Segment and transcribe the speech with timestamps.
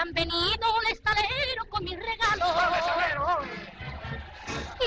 [0.00, 2.48] han venido un estalero con mis regalos.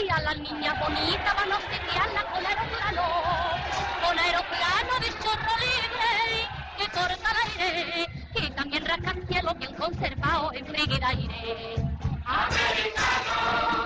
[0.02, 3.04] Y a la niña bonita van a obsequiarla con aeroplano,
[4.04, 8.84] con aeroplano de chorro libre que corta el aire y también
[9.28, 11.76] cielo bien conservado en frígida aire.
[12.26, 13.83] Americano,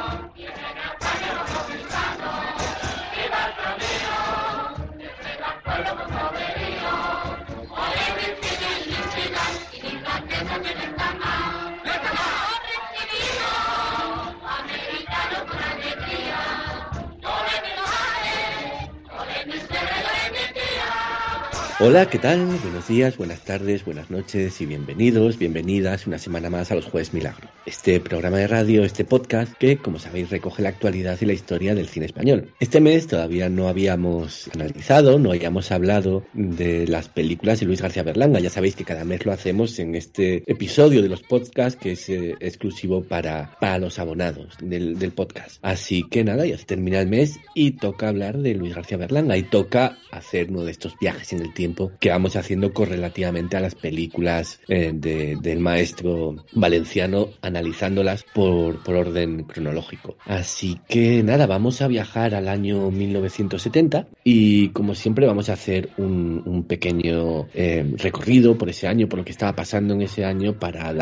[21.79, 22.43] Hola, ¿qué tal?
[22.43, 27.13] Buenos días, buenas tardes, buenas noches y bienvenidos, bienvenidas una semana más a los Jueves
[27.13, 27.50] Milagro.
[27.67, 31.75] Este programa de radio, este podcast que, como sabéis, recoge la actualidad y la historia
[31.75, 32.52] del cine español.
[32.59, 38.02] Este mes todavía no habíamos analizado, no habíamos hablado de las películas de Luis García
[38.02, 38.39] Berlanga.
[38.39, 42.09] Ya sabéis que cada mes lo hacemos en este episodio de los podcasts que es
[42.09, 45.59] eh, exclusivo para, para los abonados del, del podcast.
[45.62, 49.38] Así que nada, ya se termina el mes y toca hablar de Luis García Berlanga
[49.38, 51.67] y toca hacer uno de estos viajes en el tiempo
[52.00, 59.44] que vamos haciendo correlativamente a las películas eh, del maestro valenciano, analizándolas por, por orden
[59.44, 60.18] cronológico.
[60.26, 65.90] Así que nada, vamos a viajar al año 1970 y como siempre vamos a hacer
[65.98, 70.59] un, pequeño eh, recorrido por ese año, por lo que estaba pasando en ese año
[70.59, 70.94] para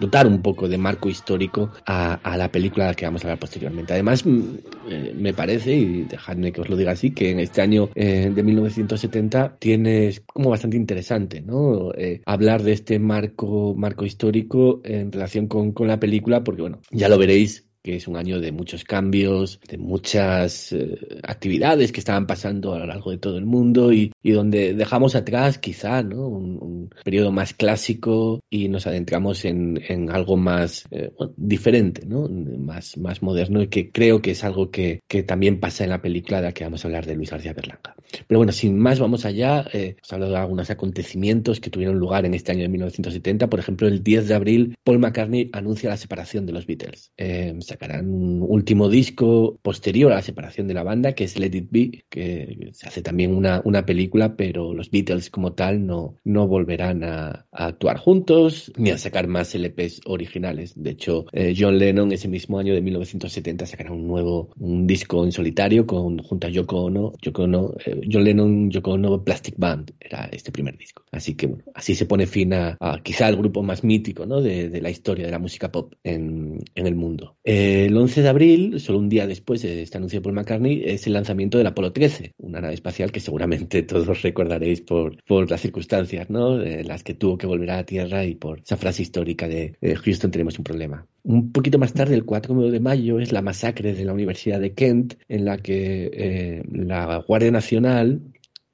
[0.00, 3.28] dotar un poco de marco histórico a, a la película de la que vamos a
[3.28, 3.92] hablar posteriormente.
[3.92, 4.40] Además, mm,
[4.88, 8.42] eh, me parece, y dejadme que os lo diga así, que en este año de
[8.42, 11.92] 1970 tiene es como bastante interesante, ¿no?
[11.94, 16.80] Eh, hablar de este marco, marco histórico en relación con, con la película, porque bueno,
[16.90, 22.00] ya lo veréis que es un año de muchos cambios, de muchas eh, actividades que
[22.00, 26.02] estaban pasando a lo largo de todo el mundo y, y donde dejamos atrás quizá
[26.02, 26.28] ¿no?
[26.28, 32.28] un, un, periodo más clásico y nos adentramos en, en algo más eh, diferente, ¿no?
[32.28, 36.02] más, más moderno y que creo que es algo que, que, también pasa en la
[36.02, 37.94] película de la que vamos a hablar de Luis García Berlanga.
[38.26, 39.64] Pero bueno, sin más, vamos allá.
[39.72, 43.48] Eh, os hablo de algunos acontecimientos que tuvieron lugar en este año de 1970.
[43.48, 47.12] Por ejemplo, el 10 de abril, Paul McCartney anuncia la separación de los Beatles.
[47.16, 51.56] Eh, sacarán un último disco posterior a la separación de la banda, que es Let
[51.56, 56.16] It Be, que se hace también una, una película, pero los Beatles como tal no,
[56.24, 60.74] no volverán a, a actuar juntos ni a sacar más LPs originales.
[60.76, 65.24] De hecho, eh, John Lennon ese mismo año de 1970 sacará un nuevo un disco
[65.24, 69.54] en solitario con, junto a Yoko Ono, Yoko Ono eh, John Lennon, Yoko Ono Plastic
[69.56, 71.04] Band, era este primer disco.
[71.10, 74.40] Así que bueno, así se pone fin a, a quizá el grupo más mítico ¿no?
[74.40, 77.36] de, de, la historia de la música pop en, en el mundo.
[77.44, 81.06] Eh, el 11 de abril, solo un día después de este anuncio por McCartney, es
[81.06, 85.60] el lanzamiento del Apolo 13, una nave espacial que seguramente todos recordaréis por, por las
[85.60, 86.58] circunstancias, ¿no?
[86.58, 89.76] De las que tuvo que volver a la Tierra y por esa frase histórica de
[90.04, 91.06] Houston tenemos un problema.
[91.24, 94.74] Un poquito más tarde, el 4 de mayo, es la masacre de la Universidad de
[94.74, 98.22] Kent, en la que eh, la Guardia Nacional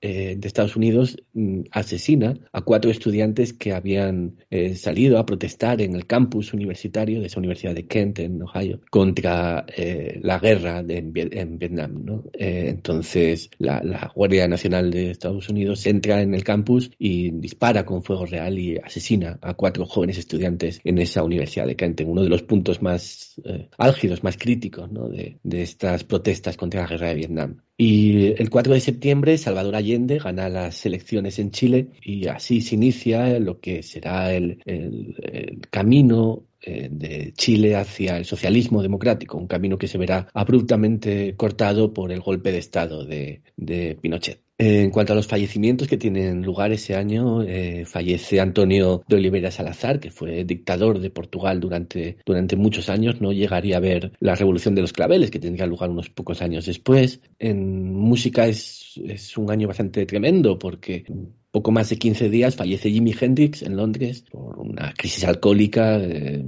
[0.00, 5.80] eh, de Estados Unidos mm, asesina a cuatro estudiantes que habían eh, salido a protestar
[5.80, 10.82] en el campus universitario de esa Universidad de Kent, en Ohio, contra eh, la guerra
[10.82, 12.04] de, en, Vietnam.
[12.04, 12.24] ¿no?
[12.32, 18.02] Eh, entonces, la, Guardia Nacional de Estados Unidos entra en el campus y dispara con
[18.02, 22.22] fuego real y asesina a cuatro jóvenes estudiantes en esa Universidad de Kent, en uno
[22.22, 23.40] de los puntos más
[23.76, 25.08] álgidos, más críticos ¿no?
[25.08, 27.62] de estas protestas contra la guerra de Vietnam.
[27.80, 32.74] Y el 4 de septiembre, Salvador Allende gana las elecciones en Chile y así se
[32.74, 39.46] inicia lo que será el, el, camino eh, de Chile hacia el socialismo democrático, un
[39.46, 44.47] camino que se verá abruptamente cortado por el golpe de Estado de, de Pinochet.
[44.60, 49.52] En cuanto a los fallecimientos que tienen lugar ese año, eh, fallece Antonio de Oliveira
[49.52, 53.20] Salazar, que fue dictador de Portugal durante, durante muchos años.
[53.20, 56.66] No llegaría a ver la revolución de los claveles, que tendría lugar unos pocos años
[56.66, 57.20] después.
[57.38, 61.04] En música es, es un año bastante tremendo porque
[61.50, 66.42] poco más de 15 días fallece Jimi Hendrix en Londres por una crisis alcohólica, eh,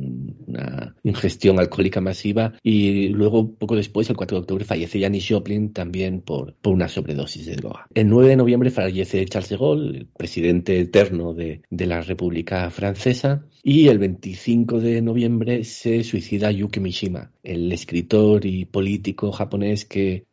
[0.47, 5.73] una ingestión alcohólica masiva y luego poco después, el 4 de octubre, fallece Janis Joplin
[5.73, 7.87] también por, por una sobredosis de droga.
[7.95, 13.47] El 9 de noviembre fallece Charles de Gaulle, presidente eterno de, de la República Francesa
[13.63, 20.27] y el 25 de noviembre se suicida Yuki Mishima, el escritor y político japonés que,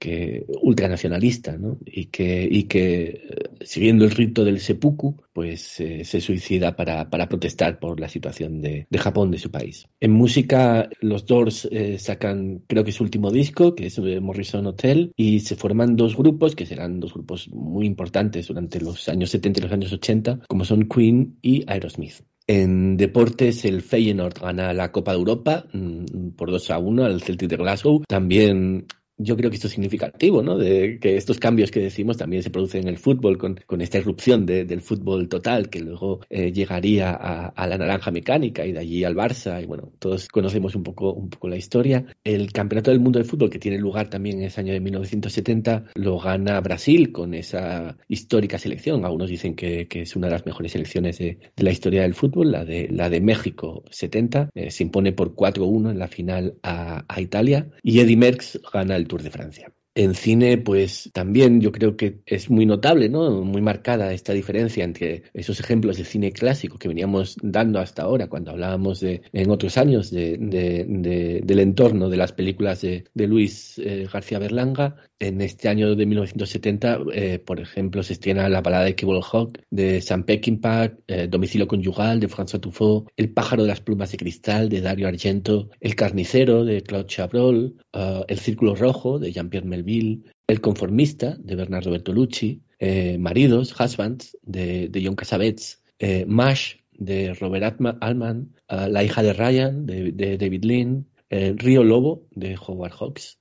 [0.61, 1.77] ultranacionalista, ¿no?
[1.85, 7.99] Y que, que siguiendo el rito del seppuku, pues eh, se suicida para, protestar por
[7.99, 9.87] la situación de, de, Japón, de su país.
[9.99, 15.11] En música, los Doors eh, sacan, creo que su último disco, que es Morrison Hotel,
[15.15, 19.59] y se forman dos grupos, que serán dos grupos muy importantes durante los años 70
[19.59, 22.23] y los años 80, como son Queen y Aerosmith.
[22.49, 27.21] En deportes, el Feyenoord gana la Copa de Europa mm, por 2 a 1 al
[27.21, 28.03] Celtic de Glasgow.
[28.07, 30.57] También yo creo que esto es significativo, ¿no?
[30.57, 33.97] De que estos cambios que decimos también se producen en el fútbol, con, con esta
[33.97, 39.03] irrupción del fútbol total, que luego eh, llegaría a, la naranja mecánica y de allí
[39.03, 42.05] al Barça, y bueno, todos conocemos un poco, un poco la historia.
[42.23, 45.85] El Campeonato del Mundo de Fútbol, que tiene lugar también en ese año de 1970,
[45.95, 49.03] lo gana Brasil con esa histórica selección.
[49.03, 52.13] Algunos dicen que, que es una de las mejores selecciones de, de, la historia del
[52.13, 54.49] fútbol, la de, la de México 70.
[54.53, 57.69] Eh, se impone por 4-1 en la final a, a Italia.
[57.83, 59.71] Y Eddie Merckx gana el Tour de Francia.
[59.95, 63.41] En cine, pues también yo creo que es muy notable, ¿no?
[63.41, 68.27] Muy marcada esta diferencia entre esos ejemplos de cine clásico que veníamos dando hasta ahora,
[68.27, 74.07] cuando hablábamos de, en otros años de, del entorno de las películas de, Luis eh,
[74.11, 74.97] García Berlanga.
[75.19, 79.59] En este año de 1970, eh, por ejemplo, se estrena La balada de Cable Hawk
[79.71, 84.17] de Sam Peckinpah, eh, Domicilio conyugal de François Truffaut, El pájaro de las plumas de
[84.17, 90.21] cristal de Dario Argento, El carnicero de Claude Chabrol, El círculo rojo de Jean-Pierre Melville,
[90.47, 97.81] el conformista de Bernardo Bertolucci, eh, Maridos, Husbands de, John Cassavetes, eh, Mash de Robert
[98.01, 103.39] Altman, eh, La hija de Ryan de, David Lean, Río Lobo de Howard Hawks,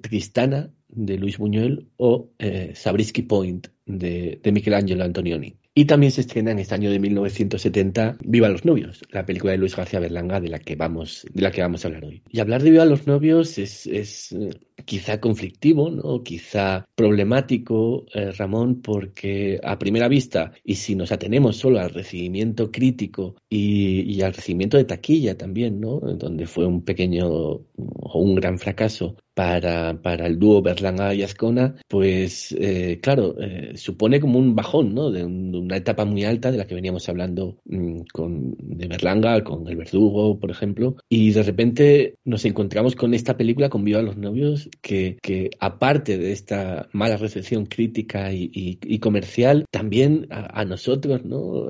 [0.00, 2.30] Tristana de Luis Buñuel o
[2.74, 5.56] Sabrisky Point de, de Michelangelo Antonioni.
[5.78, 9.58] Y también se estrena en este año de 1970 Viva los novios, la película de
[9.58, 12.22] Luis García Berlanga de la que vamos, de la que vamos a hablar hoy.
[12.30, 14.48] Y hablar de Viva los novios es, es eh,
[14.86, 16.22] quizá conflictivo, ¿no?
[16.22, 22.72] Quizá problemático, eh, Ramón, porque a primera vista, y si nos atenemos solo al recibimiento
[22.72, 26.00] crítico y, y al recibimiento de taquilla también, ¿no?
[26.00, 31.74] Donde fue un pequeño o un gran fracaso, para, para el dúo Berlanga y Ascona,
[31.88, 35.10] pues eh, claro, eh, supone como un bajón, ¿no?
[35.10, 39.68] De, una etapa muy alta de la que veníamos hablando mm, con, de Berlanga, con
[39.68, 44.16] El Verdugo, por ejemplo, y de repente nos encontramos con esta película, con Viva los
[44.16, 45.18] Novios, que,
[45.60, 51.68] aparte de esta mala recepción crítica y, comercial, también a, nosotros, ¿no?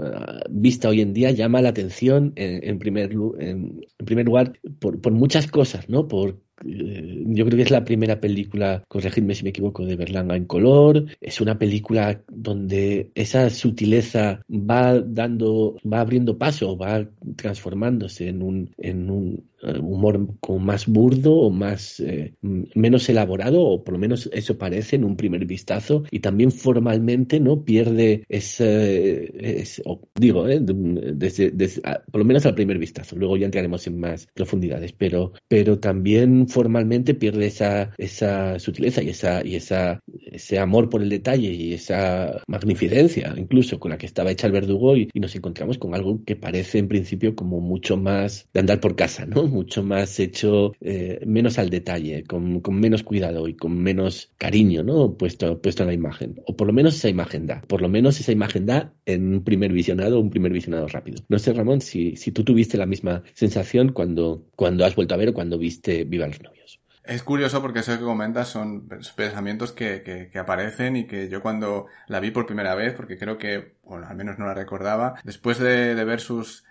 [0.49, 6.07] Vista hoy en día, llama la atención en primer lugar por, por muchas cosas, ¿no?
[6.07, 10.37] Por eh, yo creo que es la primera película, corregidme si me equivoco, de Berlanga
[10.37, 11.07] en color.
[11.21, 17.07] Es una película donde esa sutileza va dando, va abriendo paso, va
[17.37, 23.85] transformándose en un, en un humor como más burdo o más eh, menos elaborado o
[23.85, 29.65] por lo menos eso parece en un primer vistazo y también formalmente no pierde ese,
[30.15, 31.53] digo eh, desde,
[32.11, 33.17] por lo menos al primer vistazo.
[33.17, 39.11] Luego ya entraremos en más profundidades pero pero también formalmente pierde esa esa sutileza y
[39.11, 40.01] esa y esa
[40.33, 44.53] ese amor por el detalle y esa magnificencia incluso con la que estaba hecha el
[44.53, 48.81] verdugo y nos encontramos con algo que parece en principio como mucho más de andar
[48.81, 53.79] por casa no mucho más hecho eh, menos al detalle, con, menos cuidado y con
[53.79, 55.15] menos cariño, ¿no?
[55.15, 56.41] Puesto, puesto en la imagen.
[56.47, 57.63] O por lo menos esa imagen da.
[57.63, 61.23] Por lo menos esa imagen da en un primer visionado, un primer visionado rápido.
[61.29, 65.19] No sé, Ramón, si, si tú tuviste la misma sensación cuando, cuando has vuelto a
[65.19, 66.81] ver o cuando viste Viva los novios.
[67.07, 71.87] Es curioso porque eso que comentas son pensamientos que, que, aparecen y que yo cuando
[72.09, 75.59] la vi por primera vez, porque creo que, bueno, al menos no la recordaba, después
[75.61, 76.65] de, de ver sus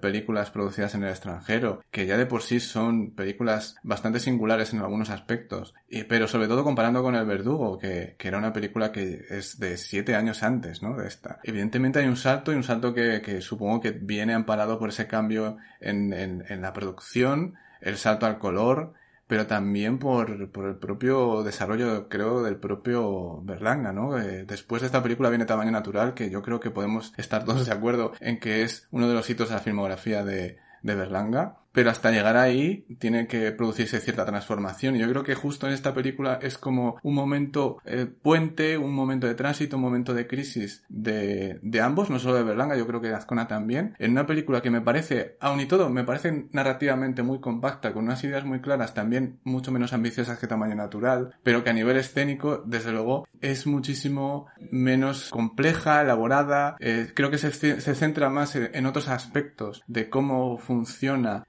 [0.00, 4.80] películas producidas en el extranjero, que ya de por sí son películas bastante singulares en
[4.80, 8.92] algunos aspectos, y, pero sobre todo comparando con El Verdugo, que, que, era una película
[8.92, 10.96] que es de siete años antes, ¿no?
[10.96, 11.40] De esta.
[11.44, 15.06] Evidentemente hay un salto y un salto que, que supongo que viene amparado por ese
[15.06, 18.94] cambio en, en la producción, el salto al color,
[19.32, 24.18] pero también por, por el propio desarrollo, creo, del propio Berlanga, ¿no?
[24.18, 27.64] Eh, después de esta película viene Tamaño Natural, que yo creo que podemos estar todos
[27.64, 31.61] de acuerdo en que es uno de los hitos de la filmografía de, de Berlanga
[31.72, 34.96] pero hasta llegar ahí tiene que producirse cierta transformación.
[34.96, 38.94] Y yo creo que justo en esta película es como un momento eh, puente, un
[38.94, 42.86] momento de tránsito, un momento de crisis de, de ambos, no solo de Berlanga, yo
[42.86, 46.04] creo que de Azcona también, en una película que me parece, aun y todo, me
[46.04, 50.74] parece narrativamente muy compacta, con unas ideas muy claras, también mucho menos ambiciosas que tamaño
[50.74, 57.30] natural, pero que a nivel escénico, desde luego, es muchísimo menos compleja, elaborada, eh, creo
[57.30, 61.44] que se, se, centra más en, otros aspectos de cómo funciona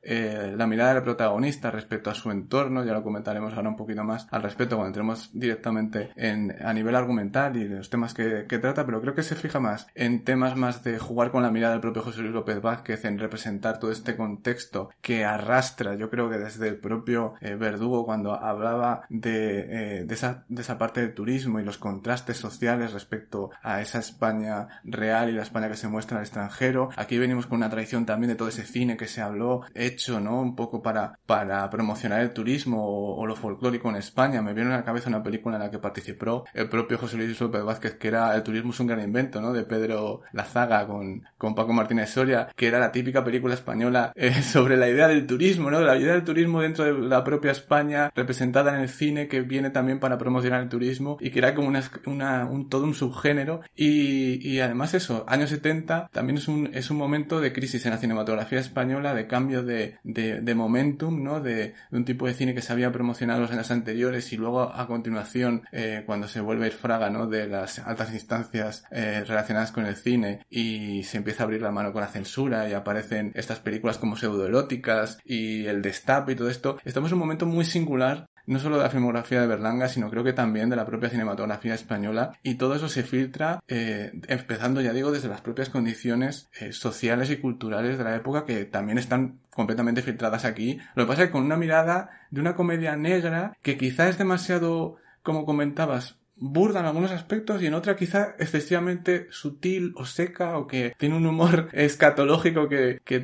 [0.55, 4.27] la mirada del protagonista respecto a su entorno, ya lo comentaremos ahora un poquito más
[4.31, 9.01] al respecto cuando entremos directamente en, a nivel argumental y los temas que, trata, pero
[9.01, 12.03] creo que se fija más en temas más de jugar con la mirada del propio
[12.03, 16.67] José Luis López Vázquez, en representar todo este contexto que arrastra, yo creo que desde
[16.67, 21.59] el propio eh, Verdugo cuando hablaba de, eh, de, esa, de esa parte del turismo
[21.59, 26.17] y los contrastes sociales respecto a esa España real y la España que se muestra
[26.17, 26.89] al extranjero.
[26.95, 30.55] Aquí venimos con una tradición también de todo ese cine que se habló, hecho, Un
[30.55, 34.41] poco para, para promocionar el turismo o, lo folclórico en España.
[34.41, 37.39] Me viene a la cabeza una película en la que participó el propio José Luis
[37.39, 39.53] López Vázquez, que era El turismo es un gran invento, ¿no?
[39.53, 44.33] De Pedro Lazaga con, con Paco Martínez Soria, que era la típica película española eh,
[44.41, 45.81] sobre la idea del turismo, ¿no?
[45.81, 49.69] La idea del turismo dentro de la propia España, representada en el cine, que viene
[49.69, 53.61] también para promocionar el turismo y que era como una, una un, todo un subgénero.
[53.75, 57.91] Y, y además eso, años 70 también es un, es un momento de crisis en
[57.91, 61.39] la cinematografía española, de cambio de, de, momentum, ¿no?
[61.41, 64.87] De, un tipo de cine que se había promocionado los años anteriores y luego a
[64.87, 67.27] continuación, eh, cuando se vuelve ir fraga, ¿no?
[67.27, 71.71] De las altas instancias eh, relacionadas con el cine y se empieza a abrir la
[71.71, 76.49] mano con la censura y aparecen estas películas como pseudoeróticas y el destape y todo
[76.49, 76.77] esto.
[76.85, 80.23] Estamos en un momento muy singular no solo de la filmografía de Berlanga, sino creo
[80.23, 84.93] que también de la propia cinematografía española, y todo eso se filtra, eh, empezando, ya
[84.93, 89.39] digo, desde las propias condiciones eh, sociales y culturales de la época, que también están
[89.49, 90.79] completamente filtradas aquí.
[90.95, 94.17] Lo que pasa es que con una mirada de una comedia negra, que quizá es
[94.17, 100.57] demasiado, como comentabas, burda en algunos aspectos y en otra quizá excesivamente sutil o seca
[100.57, 103.23] o que tiene un humor escatológico que, que,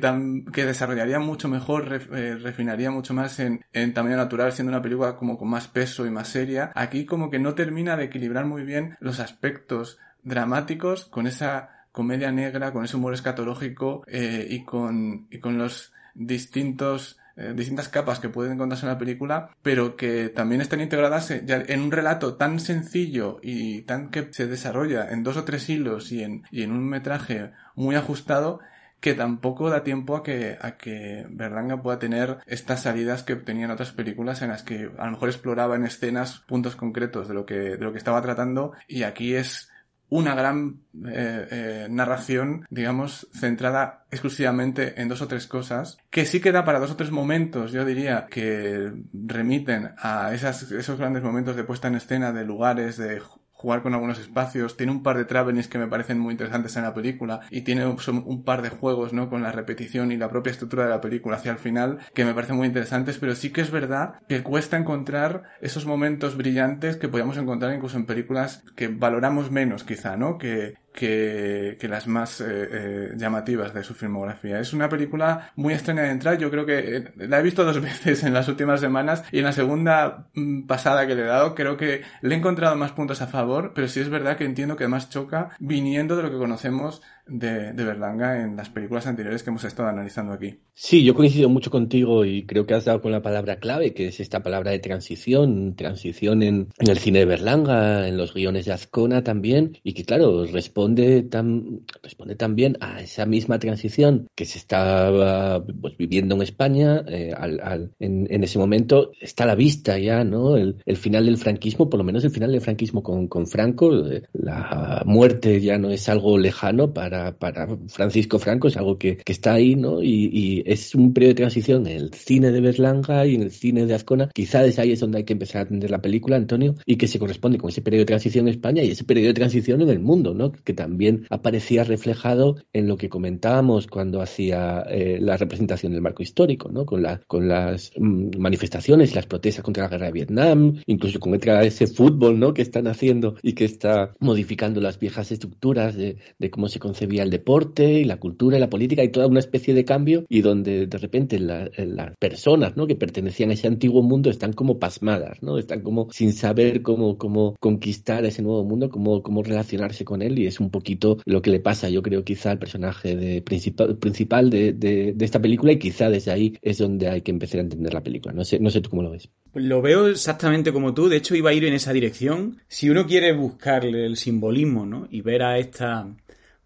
[0.52, 5.16] que desarrollaría mucho mejor, eh, refinaría mucho más en, en tamaño natural siendo una película
[5.16, 6.72] como con más peso y más seria.
[6.74, 12.32] Aquí como que no termina de equilibrar muy bien los aspectos dramáticos con esa comedia
[12.32, 18.20] negra, con ese humor escatológico eh, y, con, y con los distintos eh, distintas capas
[18.20, 22.60] que pueden encontrarse en la película, pero que también están integradas en, un relato tan
[22.60, 26.72] sencillo y tan que se desarrolla en dos o tres hilos y en, y en
[26.72, 28.60] un metraje muy ajustado
[29.00, 33.70] que tampoco da tiempo a que, a que Berlanga pueda tener estas salidas que tenían
[33.70, 37.46] otras películas en las que a lo mejor exploraba en escenas puntos concretos de lo
[37.46, 39.70] que, de lo que estaba tratando y aquí es
[40.10, 46.40] una gran eh, eh, narración, digamos, centrada exclusivamente en dos o tres cosas, que sí
[46.40, 51.56] queda para dos o tres momentos, yo diría, que remiten a esas, esos grandes momentos
[51.56, 53.22] de puesta en escena de lugares, de
[53.60, 56.82] jugar con algunos espacios, tiene un par de travelings que me parecen muy interesantes en
[56.82, 59.28] la película y tiene un, par de juegos, ¿no?
[59.28, 62.32] Con la repetición y la propia estructura de la película hacia el final que me
[62.32, 67.08] parecen muy interesantes, pero sí que es verdad que cuesta encontrar esos momentos brillantes que
[67.08, 70.38] podíamos encontrar incluso en películas que valoramos menos quizá, ¿no?
[70.38, 74.58] Que, que, que, las más eh, eh, llamativas de su filmografía.
[74.60, 76.38] Es una película muy extraña de entrar.
[76.38, 79.44] Yo creo que eh, la he visto dos veces en las últimas semanas y en
[79.44, 83.22] la segunda mm, pasada que le he dado creo que le he encontrado más puntos
[83.22, 86.38] a favor, pero sí es verdad que entiendo que más choca viniendo de lo que
[86.38, 90.60] conocemos de, Berlanga en las películas anteriores que hemos estado analizando aquí.
[90.74, 94.08] Sí, yo coincido mucho contigo y creo que has dado con la palabra clave, que
[94.08, 98.72] es esta palabra de transición, transición en, el cine de Berlanga, en los guiones de
[98.72, 104.58] Azcona también, y que claro, responde, tan, responde también a esa misma transición que se
[104.58, 109.12] estaba pues, viviendo en España eh, al, en, ese momento.
[109.20, 110.56] Está a la vista ya, ¿no?
[110.56, 113.90] El, el, final del franquismo, por lo menos el final del franquismo con, con Franco,
[114.32, 119.32] la muerte ya no es algo lejano para para, Francisco Franco, es algo que, que
[119.32, 120.02] está ahí, ¿no?
[120.02, 123.50] Y, y, es un periodo de transición en el cine de Berlanga y en el
[123.50, 124.30] cine de Azcona.
[124.32, 127.08] Quizá desde ahí es donde hay que empezar a atender la película, Antonio, y que
[127.08, 129.90] se corresponde con ese periodo de transición en España y ese periodo de transición en
[129.90, 130.52] el mundo, ¿no?
[130.52, 136.22] Que también aparecía reflejado en lo que comentábamos cuando hacía eh, la representación del marco
[136.22, 136.86] histórico, ¿no?
[136.86, 141.34] Con, la, con las mm, manifestaciones las protestas contra la guerra de Vietnam, incluso con
[141.34, 142.54] ese fútbol, ¿no?
[142.54, 146.99] Que están haciendo y que está modificando las viejas estructuras de, de cómo se concebía
[147.00, 150.40] el deporte y la cultura y la política y toda una especie de cambio y
[150.42, 152.86] donde de repente las personas ¿no?
[152.86, 155.58] que pertenecían a ese antiguo mundo están como pasmadas, ¿no?
[155.58, 160.38] están como sin saber cómo, cómo conquistar ese nuevo mundo, cómo, cómo relacionarse con él
[160.38, 164.50] y es un poquito lo que le pasa yo creo quizá al personaje principal, principal
[164.50, 167.62] de, de, de esta película y quizá desde ahí es donde hay que empezar a
[167.62, 168.34] entender la película.
[168.34, 169.28] No sé, no sé tú cómo lo ves.
[169.54, 172.58] Lo veo exactamente como tú, de hecho iba a ir en esa dirección.
[172.68, 175.08] Si uno quiere buscarle el simbolismo ¿no?
[175.10, 176.08] y ver a esta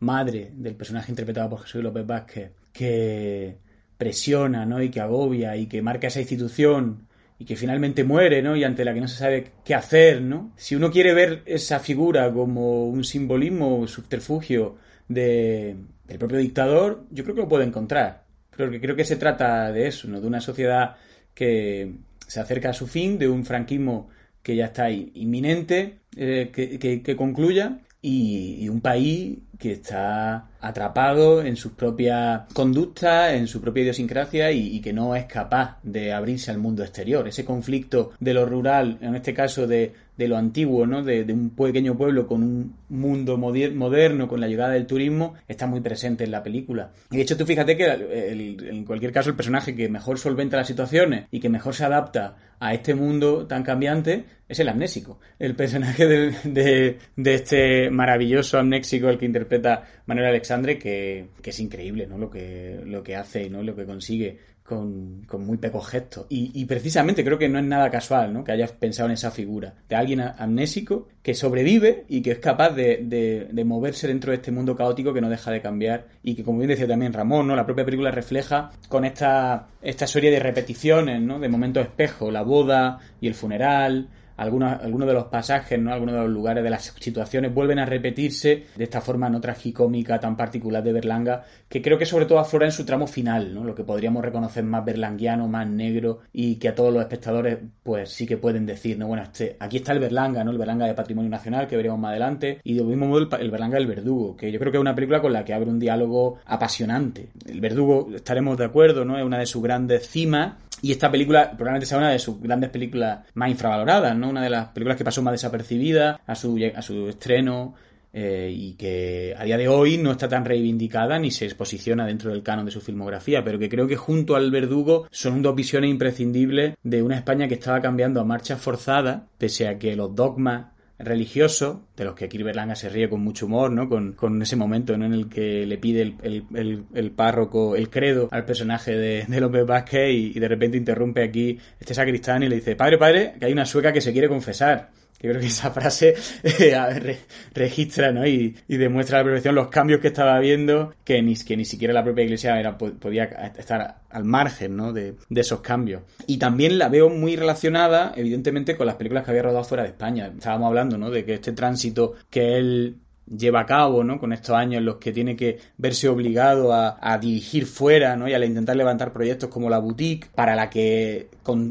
[0.04, 3.58] madre del personaje interpretado por Jesús López Vázquez, que
[3.96, 4.82] presiona, ¿no?
[4.82, 7.08] Y que agobia y que marca esa institución
[7.38, 8.56] y que finalmente muere, ¿no?
[8.56, 10.52] Y ante la que no se sabe qué hacer, ¿no?
[10.56, 14.76] Si uno quiere ver esa figura como un simbolismo, un subterfugio
[15.08, 18.24] de, del propio dictador, yo creo que lo puede encontrar.
[18.56, 20.20] Porque creo que se trata de eso, ¿no?
[20.20, 20.96] De una sociedad
[21.34, 21.94] que
[22.26, 24.08] se acerca a su fin, de un franquismo
[24.42, 31.72] que ya está inminente, eh, que, concluya, y, un país que está atrapado en sus
[31.72, 36.82] propias conductas, en su propia idiosincrasia y, que no es capaz de abrirse al mundo
[36.82, 37.26] exterior.
[37.26, 41.02] Ese conflicto de lo rural, en este caso de, lo antiguo, ¿no?
[41.02, 45.80] De, un pequeño pueblo con un mundo moderno, con la llegada del turismo, está muy
[45.80, 46.90] presente en la película.
[47.10, 50.66] Y de hecho, tú fíjate que en cualquier caso el personaje que mejor solventa las
[50.66, 55.20] situaciones y que mejor se adapta a este mundo tan cambiante es el amnésico.
[55.38, 62.06] El personaje de, de este maravilloso amnésico, el que interpreta Manuel Alexandre, que, es increíble,
[62.06, 62.16] ¿no?
[62.16, 63.62] Lo que, lo que hace, ¿no?
[63.62, 66.26] Lo que consigue con, muy pocos gestos.
[66.30, 68.42] Y, precisamente creo que no es nada casual, ¿no?
[68.42, 72.70] Que hayas pensado en esa figura de alguien amnésico que sobrevive y que es capaz
[72.70, 73.04] de,
[73.52, 76.58] de, moverse dentro de este mundo caótico que no deja de cambiar y que, como
[76.58, 77.56] bien decía también Ramón, ¿no?
[77.56, 81.38] La propia película refleja con esta, esta serie de repeticiones, ¿no?
[81.38, 85.92] De momentos espejo, la boda y el funeral, algunos, de los pasajes, ¿no?
[85.92, 90.20] algunos de los lugares, de las situaciones vuelven a repetirse de esta forma no tragicómica
[90.20, 93.64] tan particular de Berlanga, que creo que sobre todo aflora en su tramo final, ¿no?
[93.64, 98.10] lo que podríamos reconocer más berlanguiano, más negro, y que a todos los espectadores pues
[98.10, 100.50] sí que pueden decir, no bueno, este, aquí está el Berlanga, ¿no?
[100.50, 103.50] el Berlanga de Patrimonio Nacional, que veremos más adelante, y de mismo modo el, el
[103.50, 105.78] Berlanga del Verdugo, que yo creo que es una película con la que abre un
[105.78, 107.28] diálogo apasionante.
[107.46, 109.18] El Verdugo, estaremos de acuerdo, ¿no?
[109.18, 112.68] es una de sus grandes cimas, y esta película probablemente sea una de sus grandes
[112.68, 114.28] películas más infravaloradas, ¿no?
[114.28, 117.74] Una de las películas que pasó más desapercibida a su, a su estreno
[118.12, 122.30] eh, y que a día de hoy no está tan reivindicada ni se posiciona dentro
[122.30, 125.88] del canon de su filmografía, pero que creo que junto al Verdugo son dos visiones
[125.88, 130.66] imprescindibles de una España que estaba cambiando a marchas forzadas, pese a que los dogmas
[130.98, 133.88] religioso, de los que aquí Berlanga se ríe con mucho humor, ¿no?
[133.88, 139.24] Con, ese momento en el que le pide el, párroco el credo al personaje de,
[139.26, 143.34] de López Vázquez y, de repente interrumpe aquí este sacristán y le dice, padre, padre,
[143.38, 144.90] que hay una sueca que se quiere confesar.
[145.24, 147.18] Yo creo que esa frase eh,
[147.54, 148.26] registra ¿no?
[148.26, 151.94] y, demuestra a la perfección los cambios que estaba viendo, que ni, que ni siquiera
[151.94, 153.24] la propia iglesia podía
[153.56, 154.92] estar al margen ¿no?
[154.92, 156.02] de, esos cambios.
[156.26, 159.90] Y también la veo muy relacionada, evidentemente, con las películas que había rodado fuera de
[159.90, 160.30] España.
[160.36, 161.10] Estábamos hablando ¿no?
[161.10, 164.20] de que este tránsito que él lleva a cabo, ¿no?
[164.20, 168.28] Con estos años en los que tiene que verse obligado a, dirigir fuera, ¿no?
[168.28, 171.30] Y al intentar levantar proyectos como la boutique, para la que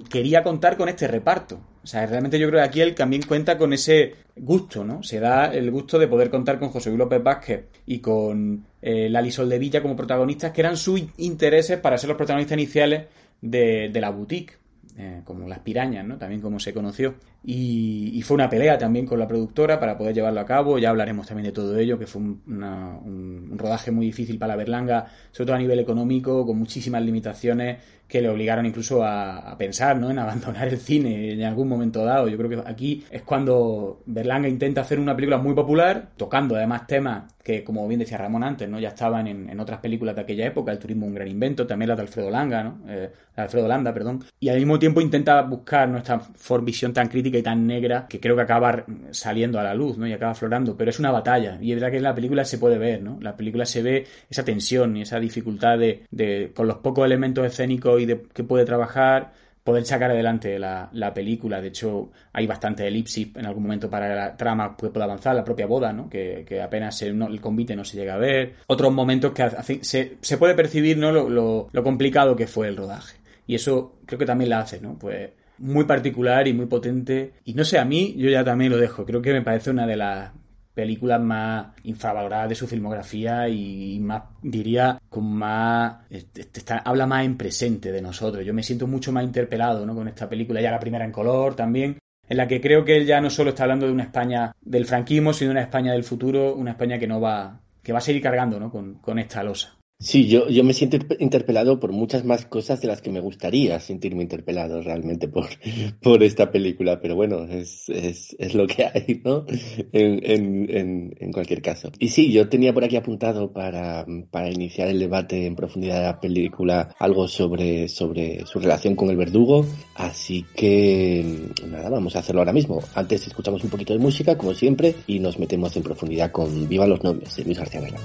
[0.10, 1.60] quería contar con este reparto.
[1.84, 5.04] O sea, realmente yo creo que aquí él también cuenta con ese gusto, ¿no?
[5.04, 9.10] Se da el gusto de poder contar con José Luis López Vázquez y con eh,
[9.10, 13.08] Lali Soldevilla como protagonistas, que eran sus intereses para ser los protagonistas iniciales
[13.42, 14.64] de, la boutique.
[14.96, 16.20] Eh, como las pirañas, ¿no?
[16.20, 17.16] También como se conoció.
[17.44, 20.78] Y, fue una pelea también con la productora para poder llevarlo a cabo.
[20.78, 25.08] Ya hablaremos también de todo ello, que fue un, rodaje muy difícil para la Berlanga,
[25.32, 27.80] sobre todo a nivel económico, con muchísimas limitaciones
[28.14, 30.12] que le obligaron incluso a, pensar ¿no?
[30.12, 32.28] en abandonar el cine en algún momento dado.
[32.28, 36.86] Yo creo que aquí es cuando Berlanga intenta hacer una película muy popular, tocando además
[36.86, 38.80] temas que, como bien decía Ramón antes, ¿no?
[38.80, 41.96] ya estaban en, otras películas de aquella época, El turismo un gran invento, también la
[41.96, 42.80] de Alfredo Langa, ¿no?
[42.88, 46.22] Eh, Alfredo Landa, perdón, y al mismo tiempo intenta buscar nuestra
[46.62, 50.08] visión tan crítica y tan negra que creo que acaba saliendo a la luz, ¿no?
[50.08, 52.58] Y acaba florando, pero es una batalla, y es verdad que en la película se
[52.60, 53.18] puede ver, ¿no?
[53.22, 57.46] La película se ve esa tensión y esa dificultad de, de con los pocos elementos
[57.46, 61.62] escénicos de que puede trabajar, poder sacar adelante la, la, película.
[61.62, 65.44] De hecho, hay bastante elipsis en algún momento para la trama que pueda avanzar, la
[65.44, 66.10] propia boda, ¿no?
[66.10, 68.56] que, que apenas el convite no se llega a ver.
[68.68, 69.50] Otros momentos que
[69.82, 71.12] se, se puede percibir ¿no?
[71.12, 73.18] Lo, lo, lo, complicado que fue el rodaje.
[73.48, 74.98] Y eso creo que también la hace, ¿no?
[74.98, 77.34] Pues muy particular y muy potente.
[77.46, 79.06] Y no sé, a mí yo ya también lo dejo.
[79.06, 80.32] Creo que me parece una de las
[80.74, 85.98] películas más infravaloradas de su filmografía y más, diría, con más...
[86.10, 88.46] Está, habla más en presente de nosotros.
[88.46, 89.96] Yo me siento mucho más interpelado ¿no?
[89.96, 93.06] con esta película, ya la primera en color también, en la que creo que él
[93.06, 96.04] ya no solo está hablando de una España del franquismo, sino de una España del
[96.04, 98.72] futuro, una España que no va que va a seguir cargando ¿no?
[98.72, 99.78] con, con esta losa.
[100.04, 103.80] Sí, yo, yo me siento interpelado por muchas más cosas de las que me gustaría
[103.80, 105.46] sentirme interpelado realmente por,
[106.02, 109.46] por esta película, pero bueno, es, es, es lo que hay, ¿no?
[109.94, 111.90] En, en, en, cualquier caso.
[112.00, 116.04] Y sí, yo tenía por aquí apuntado para, para iniciar el debate en profundidad de
[116.04, 121.24] la película algo sobre, sobre su relación con el verdugo, así que
[121.66, 122.82] nada, vamos a hacerlo ahora mismo.
[122.94, 126.88] Antes escuchamos un poquito de música, como siempre, y nos metemos en profundidad con Viva
[126.88, 128.00] los Nobles de Luis García Vela.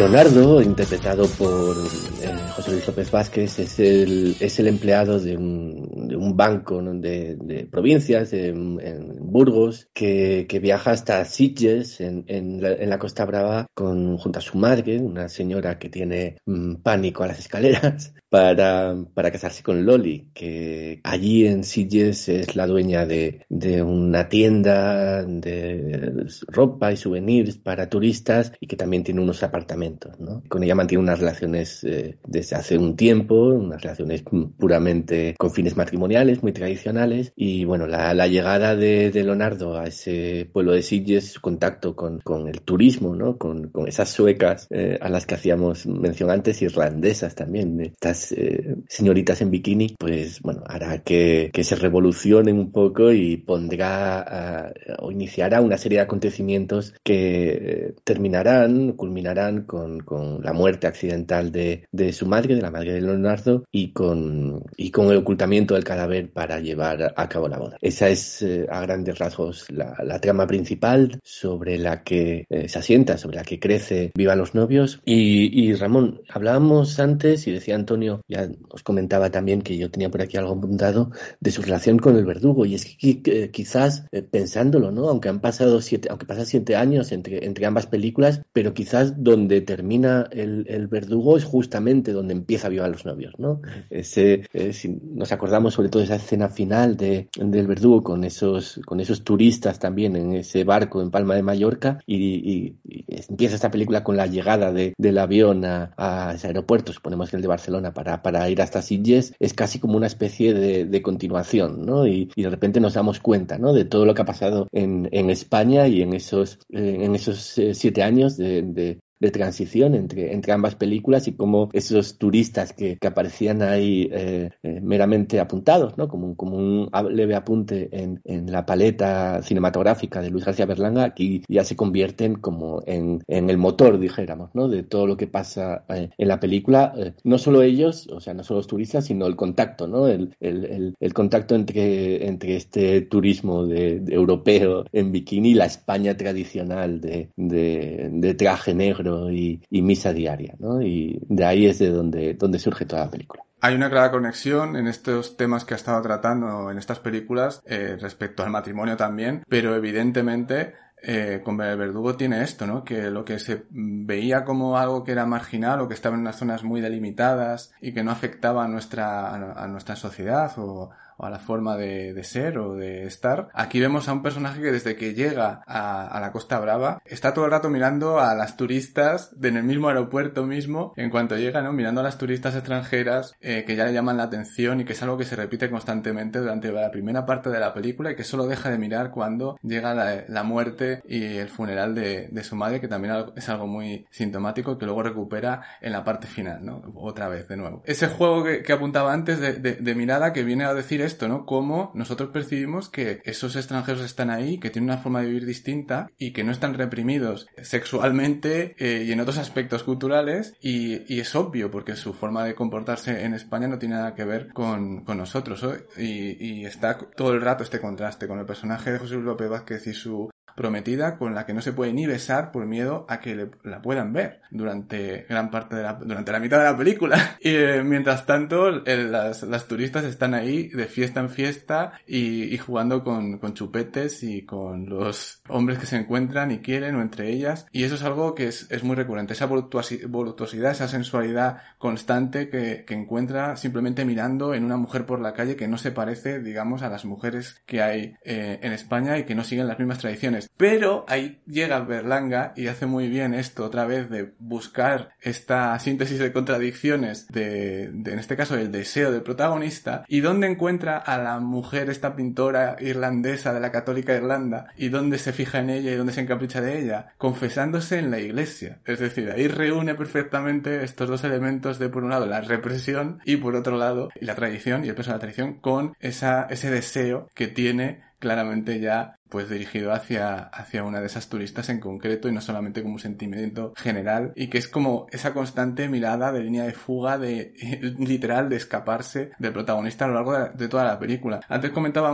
[0.00, 6.34] Leonardo, interpretado por eh, José Luis López Vázquez, es el, es el empleado de un,
[6.34, 8.78] banco de, provincias, en,
[9.20, 14.56] Burgos, que, que viaja hasta Sitges, en, en la Costa Brava, con, junto a su
[14.56, 20.30] madre, una señora que tiene mm, pánico a las escaleras, para, para casarse con Loli,
[20.32, 27.58] que allí en Sitges es la dueña de, de una tienda de ropa y souvenirs
[27.58, 30.18] para turistas y que también tiene unos apartamentos.
[30.20, 30.42] ¿no?
[30.48, 35.76] Con ella mantiene unas relaciones eh, desde hace un tiempo, unas relaciones puramente con fines
[35.76, 37.32] matrimoniales, muy tradicionales.
[37.34, 41.96] Y bueno, la, la llegada de, de, Leonardo a ese pueblo de Sitges, su contacto
[41.96, 43.38] con, con el turismo, ¿no?
[43.38, 48.76] con, con esas suecas eh, a las que hacíamos mención antes, irlandesas también, estas eh,
[48.88, 55.10] señoritas en bikini, pues bueno, hará que, que se revolucionen un poco y pondrá o
[55.10, 60.00] iniciará una serie de acontecimientos que eh, terminarán, culminarán con,
[60.42, 65.74] la muerte accidental de, su madre, de la madre de Leonardo, y con, el ocultamiento
[65.74, 67.76] del cadáver para llevar a cabo la boda.
[67.80, 73.16] Esa es eh, a grandes rasgos la, la, trama principal sobre la que se asienta,
[73.16, 75.00] sobre la que crece Viva los novios.
[75.04, 80.10] Y, y Ramón, hablábamos antes y decía Antonio ya os comentaba también que yo tenía
[80.10, 84.22] por aquí algo apuntado de su relación con el verdugo y es que quizás eh,
[84.22, 85.08] pensándolo, ¿no?
[85.08, 89.60] Aunque han pasado siete, aunque pasan siete años entre, entre ambas películas, pero quizás donde
[89.60, 93.60] termina el, el verdugo es justamente donde empieza Viva los novios, ¿no?
[93.90, 98.80] Ese, eh, si nos acordamos sobre todo esa escena final de, del verdugo con esos,
[98.86, 103.56] con esos turistas también en ese barco en Palma de Mallorca y, y, y empieza
[103.56, 107.42] esta película con la llegada de, del avión a, a ese aeropuerto, suponemos que el
[107.42, 111.84] de Barcelona, para, para ir hasta Sitges, es casi como una especie de, de continuación,
[111.84, 112.06] ¿no?
[112.06, 113.74] Y, y, de repente nos damos cuenta, ¿no?
[113.74, 117.74] De todo lo que ha pasado en, en España y en esos, en esos eh,
[117.74, 123.06] siete años de, de transición entre, entre ambas películas y cómo esos turistas que, que
[123.06, 126.08] aparecían ahí eh, eh, meramente apuntados, ¿no?
[126.08, 131.42] Como como un leve apunte en, en, la paleta cinematográfica de Luis García Berlanga, aquí
[131.48, 134.68] ya se convierten como en, en el motor, dijéramos, ¿no?
[134.68, 136.94] De todo lo que pasa eh, en la película.
[136.96, 140.08] Eh, no solo ellos, o sea, no solo los turistas, sino el contacto, ¿no?
[140.08, 147.00] El, el, contacto entre, entre este turismo de, europeo en bikini y la España tradicional
[147.00, 150.80] de, de traje negro y, misa diaria, ¿no?
[150.82, 153.42] Y de ahí es de donde, donde surge toda la película.
[153.62, 157.98] Hay una clara conexión en estos temas que ha estado tratando en estas películas eh,
[158.00, 162.84] respecto al matrimonio también, pero evidentemente eh, con el verdugo tiene esto, ¿no?
[162.84, 166.36] Que lo que se veía como algo que era marginal o que estaba en unas
[166.36, 170.90] zonas muy delimitadas y que no afectaba nuestra, a nuestra sociedad o,
[171.20, 173.48] o a la forma de, de, ser o de estar.
[173.52, 177.34] Aquí vemos a un personaje que desde que llega a, a, la Costa Brava está
[177.34, 181.36] todo el rato mirando a las turistas de en el mismo aeropuerto mismo, en cuanto
[181.36, 181.72] llega, ¿no?
[181.72, 185.02] Mirando a las turistas extranjeras eh, que ya le llaman la atención y que es
[185.02, 188.46] algo que se repite constantemente durante la primera parte de la película y que solo
[188.46, 192.80] deja de mirar cuando llega la, la muerte y el funeral de, de, su madre,
[192.80, 196.82] que también es algo muy sintomático que luego recupera en la parte final, ¿no?
[196.94, 197.82] Otra vez, de nuevo.
[197.84, 201.28] Ese juego que, que apuntaba antes de, de, de mirada que viene a decir esto,
[201.28, 201.44] ¿no?
[201.44, 206.10] Cómo nosotros percibimos que esos extranjeros están ahí, que tienen una forma de vivir distinta
[206.18, 211.70] y que no están reprimidos sexualmente eh, y en otros aspectos culturales y, es obvio
[211.70, 215.62] porque su forma de comportarse en España no tiene nada que ver con, con nosotros
[215.64, 215.84] ¿eh?
[215.98, 219.50] y, y, está todo el rato este contraste con el personaje de José Luis López
[219.50, 223.20] Vázquez y su prometida con la que no se puede ni besar por miedo a
[223.20, 227.36] que la puedan ver durante gran parte de la, durante la mitad de la película.
[227.42, 232.58] Y eh, mientras tanto, las, las, turistas están ahí de fiesta en fiesta y, y
[232.58, 237.30] jugando con, con, chupetes y con los hombres que se encuentran y quieren o entre
[237.30, 237.66] ellas.
[237.72, 239.32] Y eso es algo que es, es muy recurrente.
[239.32, 245.32] Esa voluptuosidad, esa sensualidad constante que, que encuentra simplemente mirando en una mujer por la
[245.32, 249.24] calle que no se parece, digamos, a las mujeres que hay eh, en España y
[249.24, 250.39] que no siguen las mismas tradiciones.
[250.56, 256.18] Pero ahí llega Berlanga y hace muy bien esto otra vez de buscar esta síntesis
[256.18, 260.04] de contradicciones de, en este caso el deseo del protagonista.
[260.08, 265.18] Y donde encuentra a la mujer, esta pintora irlandesa de la católica Irlanda y donde
[265.18, 268.80] se fija en ella y donde se encapricha de ella, confesándose en la iglesia.
[268.84, 273.36] Es decir, ahí reúne perfectamente estos dos elementos de por un lado la represión y
[273.36, 277.28] por otro lado la tradición y el peso de la tradición con esa, ese deseo
[277.34, 282.32] que tiene claramente ya pues dirigido hacia, hacia una de esas turistas en concreto y
[282.32, 286.64] no solamente como un sentimiento general y que es como esa constante mirada de línea
[286.64, 287.54] de fuga de
[287.98, 291.40] literal de escaparse del protagonista a lo largo de, toda la película.
[291.48, 292.12] Antes comentaba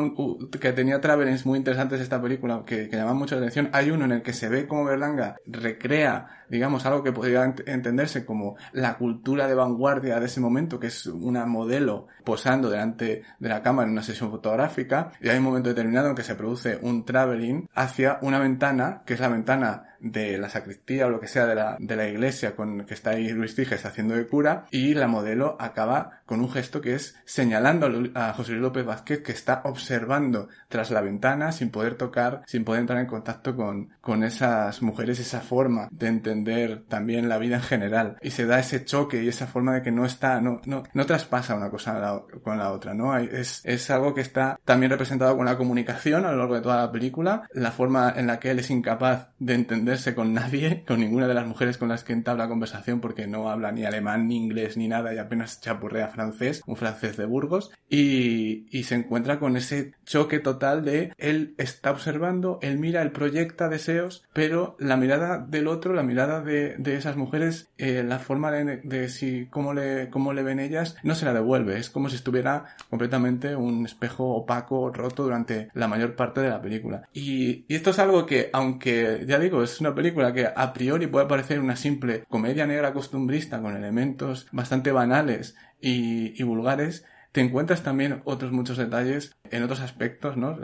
[0.60, 3.68] que tenía travelings muy interesantes esta película que, que llaman mucho la atención.
[3.72, 8.24] Hay uno en el que se ve como Berlanga recrea digamos algo que podría entenderse
[8.24, 13.48] como la cultura de vanguardia de ese momento que es una modelo posando delante de
[13.48, 16.78] la cámara en una sesión fotográfica y hay un momento determinado en que se produce
[16.82, 21.28] un traveling hacia una ventana, que es la ventana de la sacristía o lo que
[21.28, 24.66] sea de la, de la iglesia con que está ahí Luis Tiges haciendo de cura
[24.70, 29.22] y la modelo acaba con un gesto que es señalando a José Luis López Vázquez
[29.22, 33.90] que está observando tras la ventana sin poder tocar, sin poder entrar en contacto con,
[34.00, 38.58] con esas mujeres, esa forma de entender también la vida en general y se da
[38.58, 42.22] ese choque y esa forma de que no está, no, no, no traspasa una cosa
[42.42, 43.16] con la otra, ¿no?
[43.16, 46.82] es, es algo que está también representado con la comunicación a lo largo de toda
[46.82, 51.00] la película, la forma en la que él es incapaz de entender con nadie, con
[51.00, 54.36] ninguna de las mujeres con las que entabla conversación porque no habla ni alemán, ni
[54.36, 59.56] inglés, ni nada y apenas chapurrea francés, un francés de Burgos, y, se encuentra con
[59.56, 65.38] ese choque total de él está observando, él mira, él proyecta deseos, pero la mirada
[65.38, 70.32] del otro, la mirada de, esas mujeres, eh, la forma de, si, cómo le, cómo
[70.32, 74.92] le ven ellas, no se la devuelve, es como si estuviera completamente un espejo opaco,
[74.92, 77.08] roto durante la mayor parte de la película.
[77.12, 81.26] Y esto es algo que, aunque ya digo, es una película que a priori puede
[81.26, 88.22] parecer una simple comedia negra costumbrista con elementos bastante banales y, vulgares, te encuentras también
[88.24, 90.58] otros muchos detalles en otros aspectos, ¿no?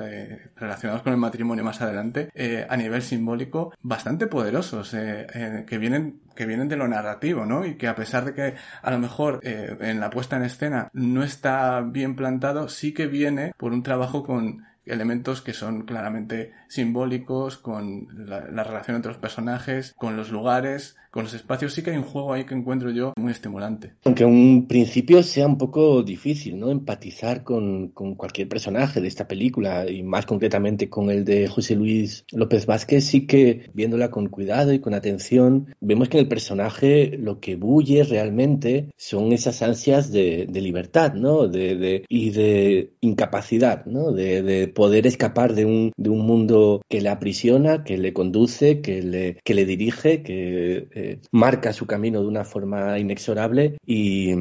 [0.57, 5.79] relacionados con el matrimonio más adelante, eh, a nivel simbólico, bastante poderosos, eh, eh, que
[5.79, 7.67] vienen que vienen de lo narrativo, ¿no?
[7.67, 11.23] Y que a pesar de que a lo mejor en la puesta en escena no
[11.23, 17.59] está bien plantado, sí que viene por un trabajo con elementos que son claramente simbólicos,
[17.59, 21.75] con la, relación entre los personajes, con los lugares, con los espacios.
[21.75, 23.93] Sí que hay un juego ahí que encuentro yo muy estimulante.
[24.05, 26.71] Aunque un principio sea un poco difícil, ¿no?
[26.71, 31.77] Empatizar con, con cualquier personaje de esta película y más concretamente con el de José
[31.77, 36.29] Luis López Vázquez, sí que viéndola con cuidado y con atención, vemos que en el
[36.29, 41.47] personaje lo que bulle realmente son esas ansias de, de libertad, ¿no?
[41.47, 44.13] De, de, y de incapacidad, ¿no?
[44.13, 48.81] De, de poder escapar de un, de un mundo que le aprisiona, que le conduce,
[48.81, 54.33] que le, que le dirige, que eh, marca su camino de una forma inexorable y,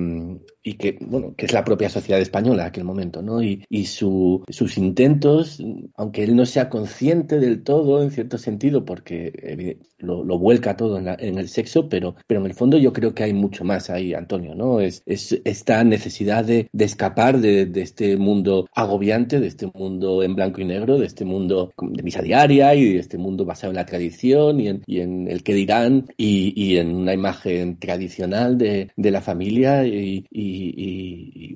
[0.63, 3.41] y que, bueno, que es la propia sociedad española en aquel momento, ¿no?
[3.41, 5.63] Y, y su, sus intentos,
[5.95, 10.97] aunque él no sea consciente del todo, en cierto sentido, porque lo, lo, vuelca todo
[10.97, 13.63] en, la, en, el sexo, pero, pero en el fondo yo creo que hay mucho
[13.63, 14.79] más ahí, Antonio, ¿no?
[14.79, 20.61] Es, es esta necesidad de, escapar de, este mundo agobiante, de este mundo en blanco
[20.61, 23.85] y negro, de este mundo de misa diaria y de este mundo basado en la
[23.85, 28.91] tradición y en, y en el que dirán y, y, en una imagen tradicional de,
[28.95, 30.25] de la familia y,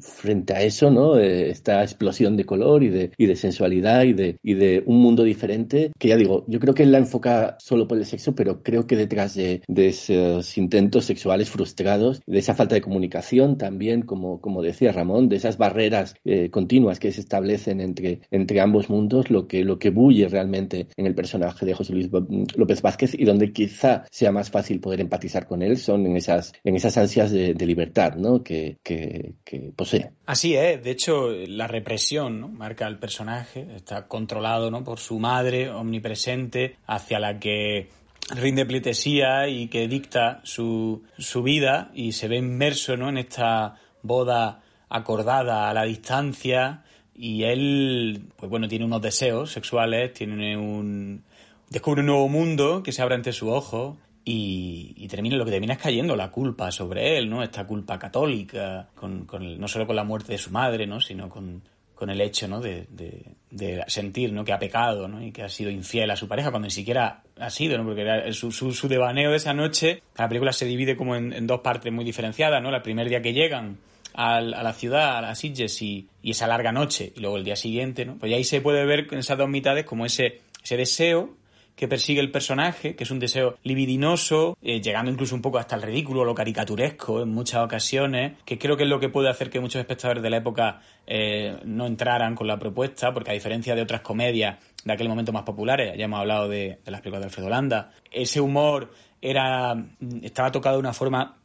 [0.02, 1.18] frente a eso, ¿no?
[1.18, 5.92] Esta explosión de color y de, y sensualidad y de, y de un mundo diferente
[6.00, 8.88] que ya digo, yo creo que él la enfoca solo por el sexo, pero creo
[8.88, 14.92] que detrás de, esos intentos sexuales frustrados, de esa falta de comunicación también, como, decía
[14.92, 19.64] Ramón, de esas barreras eh, continuas que se establecen entre, entre ambos mundos, lo que,
[19.64, 22.10] lo bulle realmente en el personaje de José Luis
[22.56, 26.54] López Vázquez y donde quizá sea más fácil poder empatizar con él son en esas,
[26.64, 28.44] en esas ansias de, de libertad, ¿no?
[28.44, 29.34] Que, que,
[29.76, 30.12] posee.
[30.28, 32.48] Así es, de hecho, la represión ¿no?
[32.50, 34.84] marca al personaje, está controlado ¿no?
[34.84, 37.90] por su madre omnipresente, hacia la que
[38.36, 43.10] rinde pleitesía y que dicta su, su vida y se ve inmerso ¿no?
[43.10, 46.84] en esta boda acordada a la distancia
[47.16, 51.24] y él, pues bueno, tiene unos deseos sexuales, tiene un...
[51.70, 55.74] descubre un nuevo mundo que se abre ante su ojo y, termina, lo que termina
[55.74, 57.44] es cayendo la culpa sobre él, ¿no?
[57.44, 61.00] Esta culpa católica, con, con no solo con la muerte de su madre, ¿no?
[61.00, 61.62] Sino con,
[61.94, 62.60] con el hecho, ¿no?
[62.60, 64.44] De, de, sentir, ¿no?
[64.44, 65.24] Que ha pecado, ¿no?
[65.24, 67.86] Y que ha sido infiel a su pareja cuando ni siquiera ha sido, ¿no?
[67.86, 71.46] Porque era su, su, su devaneo de esa noche, la película se divide como en,
[71.46, 72.76] dos partes muy diferenciadas, ¿no?
[72.76, 73.78] El primer día que llegan
[74.16, 78.06] a la ciudad, a Sitges y, y, esa larga noche, y luego el día siguiente,
[78.06, 78.18] ¿no?
[78.18, 81.36] Pues ahí se puede ver en esas dos mitades como ese, ese deseo
[81.76, 85.76] que persigue el personaje, que es un deseo libidinoso, eh, llegando incluso un poco hasta
[85.76, 89.50] el ridículo, lo caricaturesco en muchas ocasiones, que creo que es lo que puede hacer
[89.50, 93.76] que muchos espectadores de la época eh, no entraran con la propuesta, porque a diferencia
[93.76, 97.22] de otras comedias de aquel momento más populares, ya hemos hablado de, de las películas
[97.22, 99.76] de Alfredo Landa, ese humor era
[100.22, 101.38] estaba tocado de una forma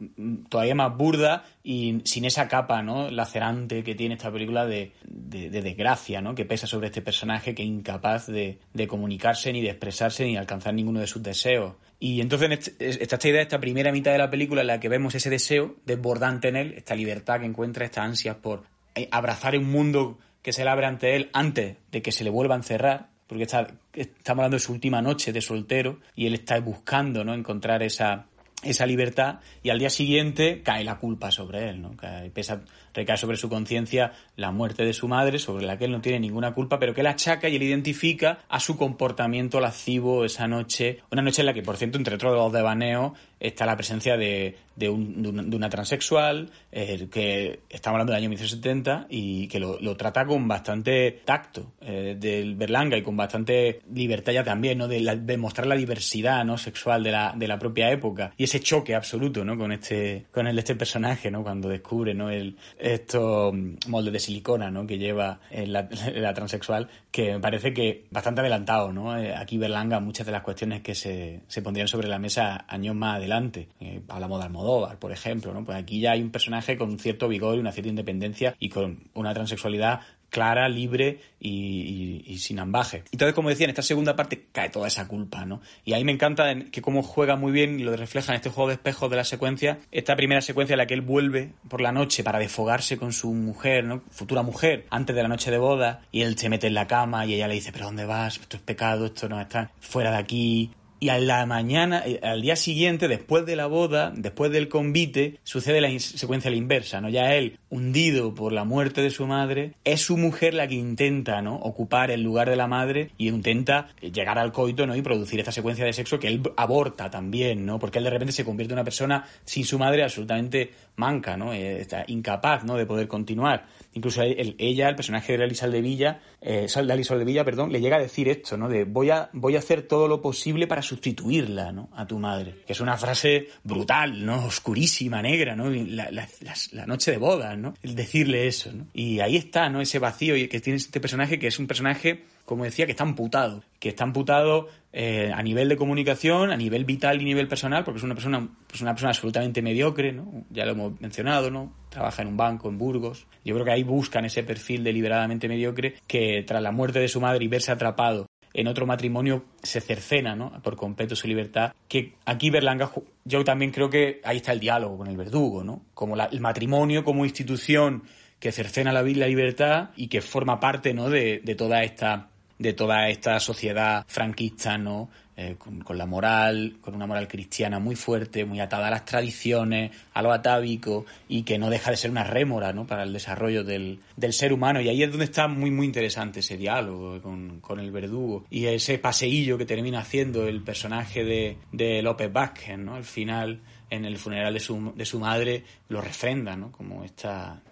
[0.49, 6.21] todavía más burda y sin esa capa no lacerante que tiene esta película de, desgracia
[6.21, 10.37] no que pesa sobre este personaje que es incapaz de, comunicarse ni de expresarse ni
[10.37, 11.75] alcanzar ninguno de sus deseos.
[11.99, 15.15] Y entonces está esta idea esta primera mitad de la película en la que vemos
[15.15, 19.71] ese deseo desbordante en él esta libertad que encuentra esta ansia por eh, abrazar un
[19.71, 23.10] mundo que se le abre ante él antes de que se le vuelva a encerrar
[23.31, 27.33] porque está, estamos hablando de su última noche de soltero y él está buscando ¿no?
[27.33, 28.27] encontrar esa,
[28.65, 31.97] esa libertad y al día siguiente cae la culpa sobre él, ¿no?
[31.97, 32.63] Cae, pesa,
[32.95, 36.21] recae sobre su conciencia la muerte de su madre, sobre la que él no tiene
[36.21, 41.01] ninguna culpa, pero que él achaca y él identifica a su comportamiento lascivo esa noche,
[41.11, 44.57] una noche en la que, por cierto, entre todos los devaneos está la presencia de,
[44.77, 50.47] de, una transexual, eh, que estamos hablando del año 1970 y que lo, trata con
[50.47, 54.89] bastante tacto eh, del Berlanga y con bastante libertad ya también, ¿no?
[54.89, 55.01] De,
[55.39, 56.59] mostrar la diversidad ¿no?
[56.59, 59.57] sexual de la, de la propia época y ese choque absoluto ¿no?
[59.57, 61.43] con este con el, este personaje, ¿no?
[61.43, 62.31] cuando descubre ¿no?
[62.31, 63.55] el, estos
[63.89, 64.87] moldes de silicona ¿no?
[64.87, 68.93] que lleva la, la, transexual, que me parece que bastante adelantado.
[68.93, 69.17] ¿no?
[69.17, 72.95] Eh, aquí Berlanga muchas de las cuestiones que se, se pondrían sobre la mesa años
[72.95, 73.69] más adelante.
[73.81, 75.53] Eh, hablamos de Almodóvar, por ejemplo.
[75.53, 75.65] ¿no?
[75.65, 78.69] Pues aquí ya hay un personaje con un cierto vigor y una cierta independencia y
[78.69, 83.05] con una transexualidad clara, libre y, sin ambaje.
[83.13, 85.61] Entonces, como decía, en esta segunda parte cae toda esa culpa, ¿no?
[85.85, 88.69] Y ahí me encanta que cómo juega muy bien y lo refleja en este juego
[88.69, 91.93] de espejos de la secuencia, esta primera secuencia en la que él vuelve por la
[91.93, 94.03] noche para desfogarse con su mujer, ¿no?
[94.11, 97.27] Futura mujer, antes de la noche de boda, y él se mete en la cama
[97.27, 98.39] y ella le dice, pero ¿dónde vas?
[98.39, 102.43] Esto es pecado, esto no está fuera de aquí, y a la mañana, eh, al
[102.43, 107.09] día siguiente, después de la boda, después del convite, sucede la secuencia la inversa, ¿no?
[107.09, 111.41] Ya él, hundido por la muerte de su madre, es su mujer la que intenta,
[111.41, 111.57] ¿no?
[111.57, 114.95] Ocupar el lugar de la madre y intenta llegar al coito, ¿no?
[114.95, 117.79] Y producir esta secuencia de sexo que él aborta también, ¿no?
[117.79, 121.55] Porque él de repente se convierte en una persona sin su madre absolutamente manca, ¿no?
[121.55, 122.77] Eh, está incapaz, ¿no?
[122.77, 123.65] De poder continuar.
[123.95, 128.01] Incluso ella, el personaje de Elisa de Villa, eh, de Villa, perdón, le llega a
[128.01, 128.69] decir esto, ¿no?
[128.69, 131.91] De voy a, voy a hacer todo lo posible para sustituirla, ¿no?
[131.95, 132.57] A tu madre.
[132.67, 134.47] Que es una frase brutal, ¿no?
[134.47, 135.71] Oscurísima, negra, ¿no?
[135.71, 137.75] La, la, noche de bodas, ¿no?
[137.83, 138.87] El decirle eso, ¿no?
[138.95, 139.81] Y ahí está, ¿no?
[139.81, 143.63] Ese vacío que tiene este personaje que es un personaje como decía, que está amputado,
[143.79, 147.99] que está amputado eh, a nivel de comunicación, a nivel vital y nivel personal, porque
[147.99, 150.45] es una persona, pues una persona absolutamente mediocre, ¿no?
[150.51, 151.73] Ya lo hemos mencionado, ¿no?
[151.91, 153.27] Trabaja en un banco en Burgos.
[153.45, 157.21] Yo creo que ahí buscan ese perfil deliberadamente mediocre que tras la muerte de su
[157.21, 160.61] madre y verse atrapado en otro matrimonio se cercena ¿no?
[160.63, 161.73] por completo su libertad.
[161.89, 162.91] Que aquí Berlanga,
[163.25, 165.83] yo también creo que ahí está el diálogo con el verdugo, ¿no?
[165.95, 168.05] Como el matrimonio como institución
[168.39, 171.11] que cercena la, la libertad y que forma parte ¿no?
[171.11, 172.30] de toda esta
[172.61, 175.09] de toda esta sociedad franquista, ¿no?
[175.35, 179.91] Eh, con, la moral, con una moral cristiana muy fuerte, muy atada a las tradiciones,
[180.13, 182.87] a lo atávico y que no deja de ser una rémora ¿no?
[182.87, 184.83] para el desarrollo del, del ser humano.
[184.83, 188.67] Y ahí es donde está muy, muy interesante ese diálogo con, con el verdugo y
[188.67, 192.97] ese paseillo que termina haciendo el personaje de, de López Vázquez, ¿no?
[192.97, 196.71] Al final, en el funeral de su, de su madre, lo refrenda, ¿no?
[196.71, 197.63] Como esta,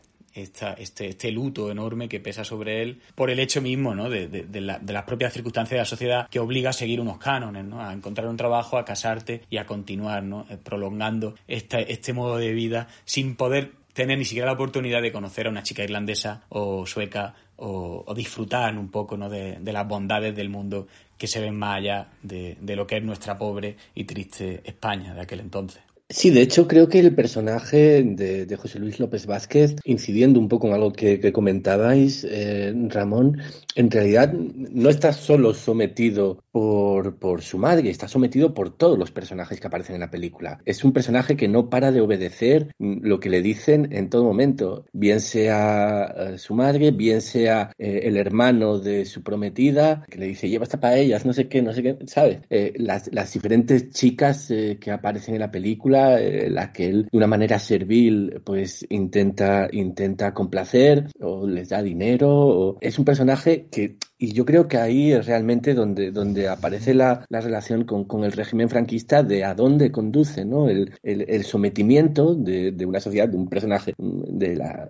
[0.42, 5.32] este, este luto enorme que pesa sobre él por el hecho mismo de, las propias
[5.32, 7.80] circunstancias de la sociedad que obliga a seguir unos cánones, ¿no?
[7.80, 10.46] a encontrar un trabajo, a casarte y a continuar ¿no?
[10.50, 15.46] Eh, prolongando este, modo de vida sin poder tener ni siquiera la oportunidad de conocer
[15.46, 19.28] a una chica irlandesa o sueca o, disfrutar un poco ¿no?
[19.28, 22.98] de, de, las bondades del mundo que se ven más allá de, de lo que
[22.98, 25.82] es nuestra pobre y triste España de aquel entonces.
[26.10, 30.66] Sí, de hecho creo que el personaje de, José Luis López Vázquez, incidiendo un poco
[30.66, 33.42] en algo que, comentabais, eh, Ramón,
[33.74, 39.12] en realidad no está solo sometido por, por su madre, está sometido por todos los
[39.12, 40.58] personajes que aparecen en la película.
[40.64, 44.84] Es un personaje que no para de obedecer lo que le dicen en todo momento,
[44.92, 50.26] bien sea eh, su madre, bien sea eh, el hermano de su prometida, que le
[50.26, 52.40] dice, lleva esta ellas, no sé qué, no sé qué, ¿sabes?
[52.74, 57.28] las, las diferentes chicas que aparecen en la película, eh, la que él de una
[57.28, 62.30] manera servil pues intenta, intenta complacer o les da dinero.
[62.30, 62.78] O...
[62.80, 67.24] Es un personaje que y yo creo que ahí es realmente donde, donde aparece la,
[67.28, 70.68] la relación con, con, el régimen franquista de a dónde conduce ¿no?
[70.68, 74.88] el, el, el sometimiento de, de, una sociedad, de un personaje de la,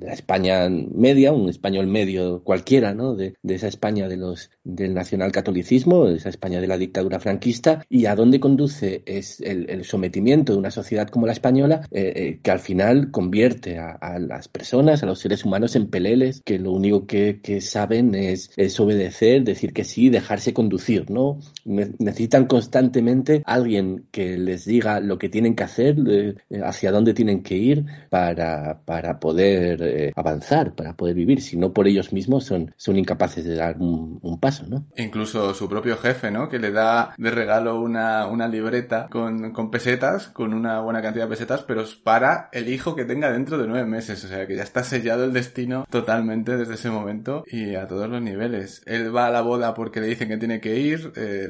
[0.00, 3.14] la España media, un español medio cualquiera, ¿no?
[3.14, 8.06] De, esa España de los, del nacionalcatolicismo, de esa España de la dictadura franquista, y
[8.06, 12.50] a dónde conduce es el, sometimiento de una sociedad como la española, eh, eh, que
[12.50, 17.06] al final convierte a, las personas, a los seres humanos en peleles, que lo único
[17.06, 21.38] que, saben es, es, obedecer, decir que sí, dejarse conducir, ¿no?
[21.64, 26.34] necesitan constantemente alguien que les diga lo que tienen que hacer, eh,
[26.64, 31.40] hacia dónde tienen que ir para, para poder eh, avanzar, para poder vivir.
[31.40, 34.86] Si no por ellos mismos son, son incapaces de dar un, paso, ¿no?
[34.96, 36.48] Incluso su propio jefe, ¿no?
[36.48, 41.24] Que le da de regalo una, una libreta con, con pesetas, con una buena cantidad
[41.24, 44.24] de pesetas, pero es para el hijo que tenga dentro de nueve meses.
[44.24, 48.08] O sea que ya está sellado el destino totalmente desde ese momento y a todos
[48.08, 48.82] los niveles.
[48.86, 50.79] Él va a la boda porque le dicen que tiene que ir.
[50.88, 51.48] Eh,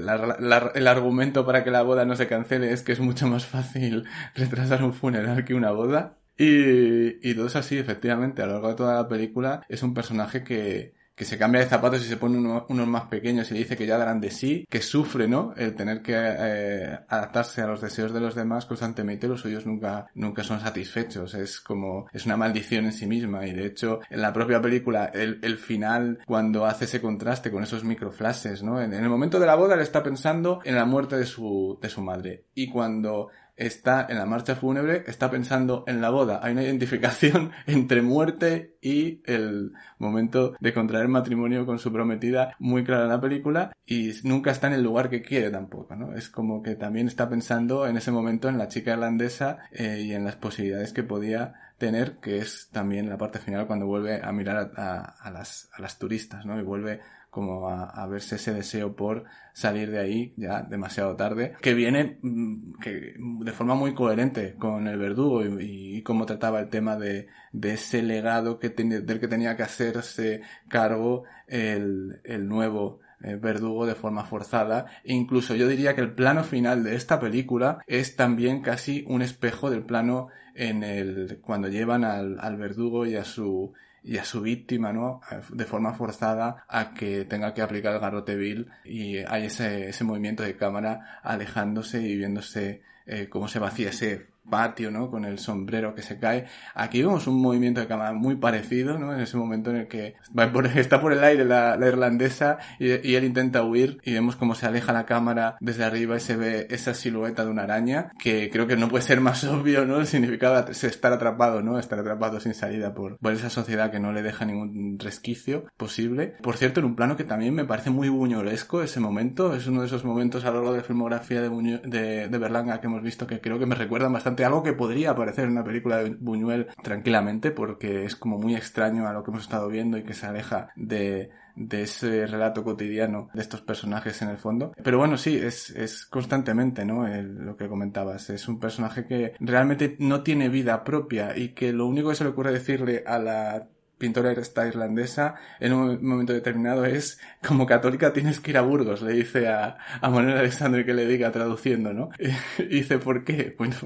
[0.75, 4.05] el argumento para que la boda no se cancele es que es mucho más fácil
[4.35, 6.19] retrasar un funeral que una boda.
[6.37, 8.43] Y, y todo es así, efectivamente.
[8.43, 11.67] A lo largo de toda la película es un personaje que, que se cambia de
[11.67, 14.67] zapatos y se pone unos más pequeños y le dice que ya darán de sí,
[14.71, 15.53] que sufre, ¿no?
[15.55, 20.07] El tener que eh, adaptarse a los deseos de los demás constantemente, los suyos nunca,
[20.15, 21.35] nunca son satisfechos.
[21.35, 25.11] Es como, es una maldición en sí misma y de hecho en la propia película,
[25.13, 28.81] el, el final, cuando hace ese contraste con esos microflashes, ¿no?
[28.81, 31.79] En, en el momento de la boda le está pensando en la muerte de su,
[31.83, 33.29] de su madre y cuando
[33.61, 36.41] está en la marcha fúnebre, está pensando en la boda.
[36.43, 42.85] Hay una identificación entre muerte y el momento de contraer matrimonio con su prometida muy
[42.85, 46.15] clara en la película y nunca está en el lugar que quiere tampoco, ¿no?
[46.15, 50.13] Es como que también está pensando en ese momento en la chica irlandesa eh, y
[50.13, 54.33] en las posibilidades que podía tener, que es también la parte final cuando vuelve a
[54.33, 56.59] mirar a, las, a las turistas, ¿no?
[56.59, 57.01] Y vuelve
[57.31, 62.75] como a, verse ese deseo por salir de ahí ya demasiado tarde, que viene mm,
[62.81, 67.75] que, de forma muy coherente con el verdugo y, cómo trataba el tema de, de
[67.75, 73.95] ese legado que del que tenía que hacerse cargo el, el nuevo eh, verdugo de
[73.95, 74.87] forma forzada.
[75.05, 79.71] Incluso yo diría que el plano final de esta película es también casi un espejo
[79.71, 84.41] del plano en el cuando llevan al, al verdugo y a su y a su
[84.41, 85.21] víctima, ¿no?
[85.51, 90.05] De forma forzada a que tenga que aplicar el garrote vil y hay ese, ese
[90.05, 95.11] movimiento de cámara alejándose y viéndose eh, cómo se vacía ese patio, ¿no?
[95.11, 96.47] Con el sombrero que se cae.
[96.75, 99.15] Aquí vemos un movimiento de cámara muy parecido, ¿no?
[99.15, 100.17] En ese momento en el que
[100.75, 104.93] está por el aire la, irlandesa y, él intenta huir y vemos cómo se aleja
[104.93, 108.77] la cámara desde arriba y se ve esa silueta de una araña que creo que
[108.77, 110.01] no puede ser más obvio, ¿no?
[110.01, 111.79] El significado de estar atrapado, ¿no?
[111.79, 116.35] Estar atrapado sin salida por, por esa sociedad que no le deja ningún resquicio posible.
[116.43, 119.55] Por cierto, en un plano que también me parece muy buñolesco ese momento.
[119.55, 122.81] Es uno de esos momentos a lo largo de la filmografía de, de, de Berlanga
[122.81, 125.65] que hemos visto que creo que me recuerdan bastante algo que podría aparecer en una
[125.65, 129.99] película de Buñuel tranquilamente, porque es como muy extraño a lo que hemos estado viendo
[129.99, 134.73] y que se aleja de, de ese relato cotidiano de estos personajes en el fondo.
[134.83, 137.07] Pero bueno, sí, es, es constantemente, ¿no?
[137.07, 138.31] lo que comentabas.
[138.31, 142.25] Es un personaje que realmente no tiene vida propia y que lo único que se
[142.25, 143.69] le ocurre decirle a la
[144.01, 149.03] pintora esta irlandesa en un momento determinado es como católica tienes que ir a Burgos
[149.03, 152.09] le dice a, a Manuel Alexandre que le diga traduciendo ¿no?
[152.59, 153.55] y dice ¿por qué?
[153.57, 153.77] Bueno,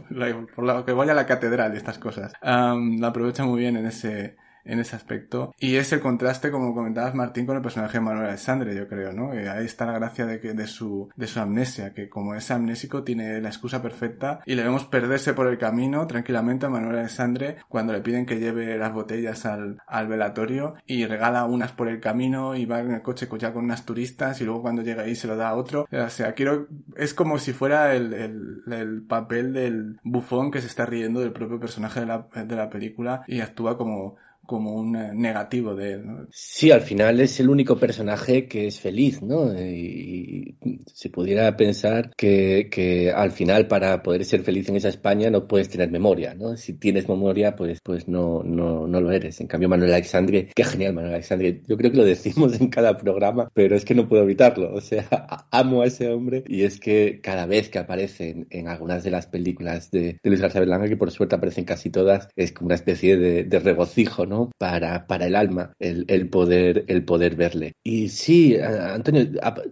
[0.55, 3.87] por lo que vaya a la catedral y estas cosas la aprovecha muy bien en
[3.87, 5.55] ese en ese aspecto.
[5.59, 9.13] Y es el contraste, como comentabas Martín, con el personaje de Manuel Alexandre, yo creo,
[9.13, 9.33] ¿no?
[9.35, 12.51] Eh, ahí está la gracia de, que, de, su, de su amnesia, que como es
[12.51, 16.99] amnésico tiene la excusa perfecta y le vemos perderse por el camino tranquilamente a Manuel
[16.99, 21.89] Alexandre cuando le piden que lleve las botellas al, al velatorio y regala unas por
[21.89, 25.03] el camino y va en el coche ya con unas turistas y luego cuando llega
[25.03, 25.87] ahí se lo da a otro.
[25.91, 30.67] O sea, quiero, es como si fuera el, el, el papel del bufón que se
[30.67, 34.17] está riendo del propio personaje de la, de la película y actúa como
[34.47, 36.07] como un eh, negativo de él.
[36.07, 36.27] ¿no?
[36.31, 39.53] Sí, al final es el único personaje que es feliz, ¿no?
[39.59, 45.31] Y, se pudiera pensar que, que, al final para poder ser feliz en esa España
[45.31, 46.57] no puedes tener memoria, ¿no?
[46.57, 49.41] Si tienes memoria, pues, pues no, no, no lo eres.
[49.41, 51.63] En cambio, Manuel Alexandre, qué genial Manuel Alexandre.
[51.67, 54.75] Yo creo que lo decimos en cada programa, pero es que no puedo evitarlo.
[54.75, 55.07] O sea,
[55.51, 59.27] amo a ese hombre y es que cada vez que aparece en, algunas de las
[59.27, 62.75] películas de, de Luis García Berlanga, que por suerte aparecen casi todas, es como una
[62.75, 64.34] especie de, de regocijo, ¿no?
[64.59, 67.75] Para, para el alma, el, el, poder, el poder verle.
[67.83, 69.27] Y sí, Antonio,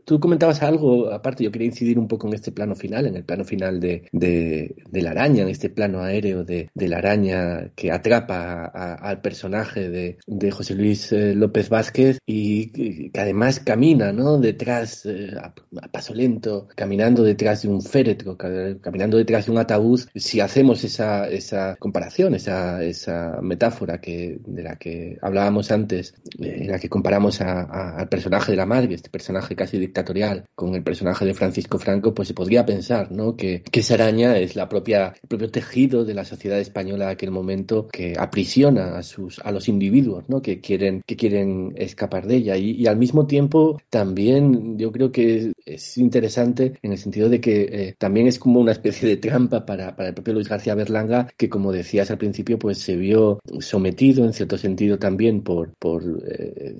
[0.04, 3.24] tú comentabas algo, aparte yo quería incidir un poco en este plano final, en el
[3.24, 7.90] plano final de, de, la araña, en este plano aéreo de, de la araña que
[7.90, 14.38] atrapa al personaje de, de José Luis eh, López Vázquez y que además camina, ¿no?
[14.38, 15.54] Detrás, eh, a,
[15.90, 20.00] paso lento, caminando detrás de un féretro, caminando detrás de un ataúd.
[20.14, 26.68] Si hacemos esa, esa comparación, esa, esa metáfora que de la que hablábamos antes, en
[26.68, 31.24] la que comparamos al personaje de la madre, este personaje casi dictatorial, con el personaje
[31.24, 33.36] de Francisco Franco, pues se podría pensar ¿no?
[33.36, 37.12] que, que esa araña es la propia, el propio tejido de la sociedad española de
[37.12, 40.42] aquel momento que aprisiona a, sus, a los individuos ¿no?
[40.42, 42.56] que, quieren, que quieren escapar de ella.
[42.56, 47.62] Y, al mismo tiempo también yo creo que es, interesante en el sentido de que
[47.62, 51.28] eh, también es como una especie de trampa para, para el propio Luis García Berlanga,
[51.36, 56.02] que como decías al principio, pues se vio sometido en cierto sentido también por, por
[56.02, 56.74] eh,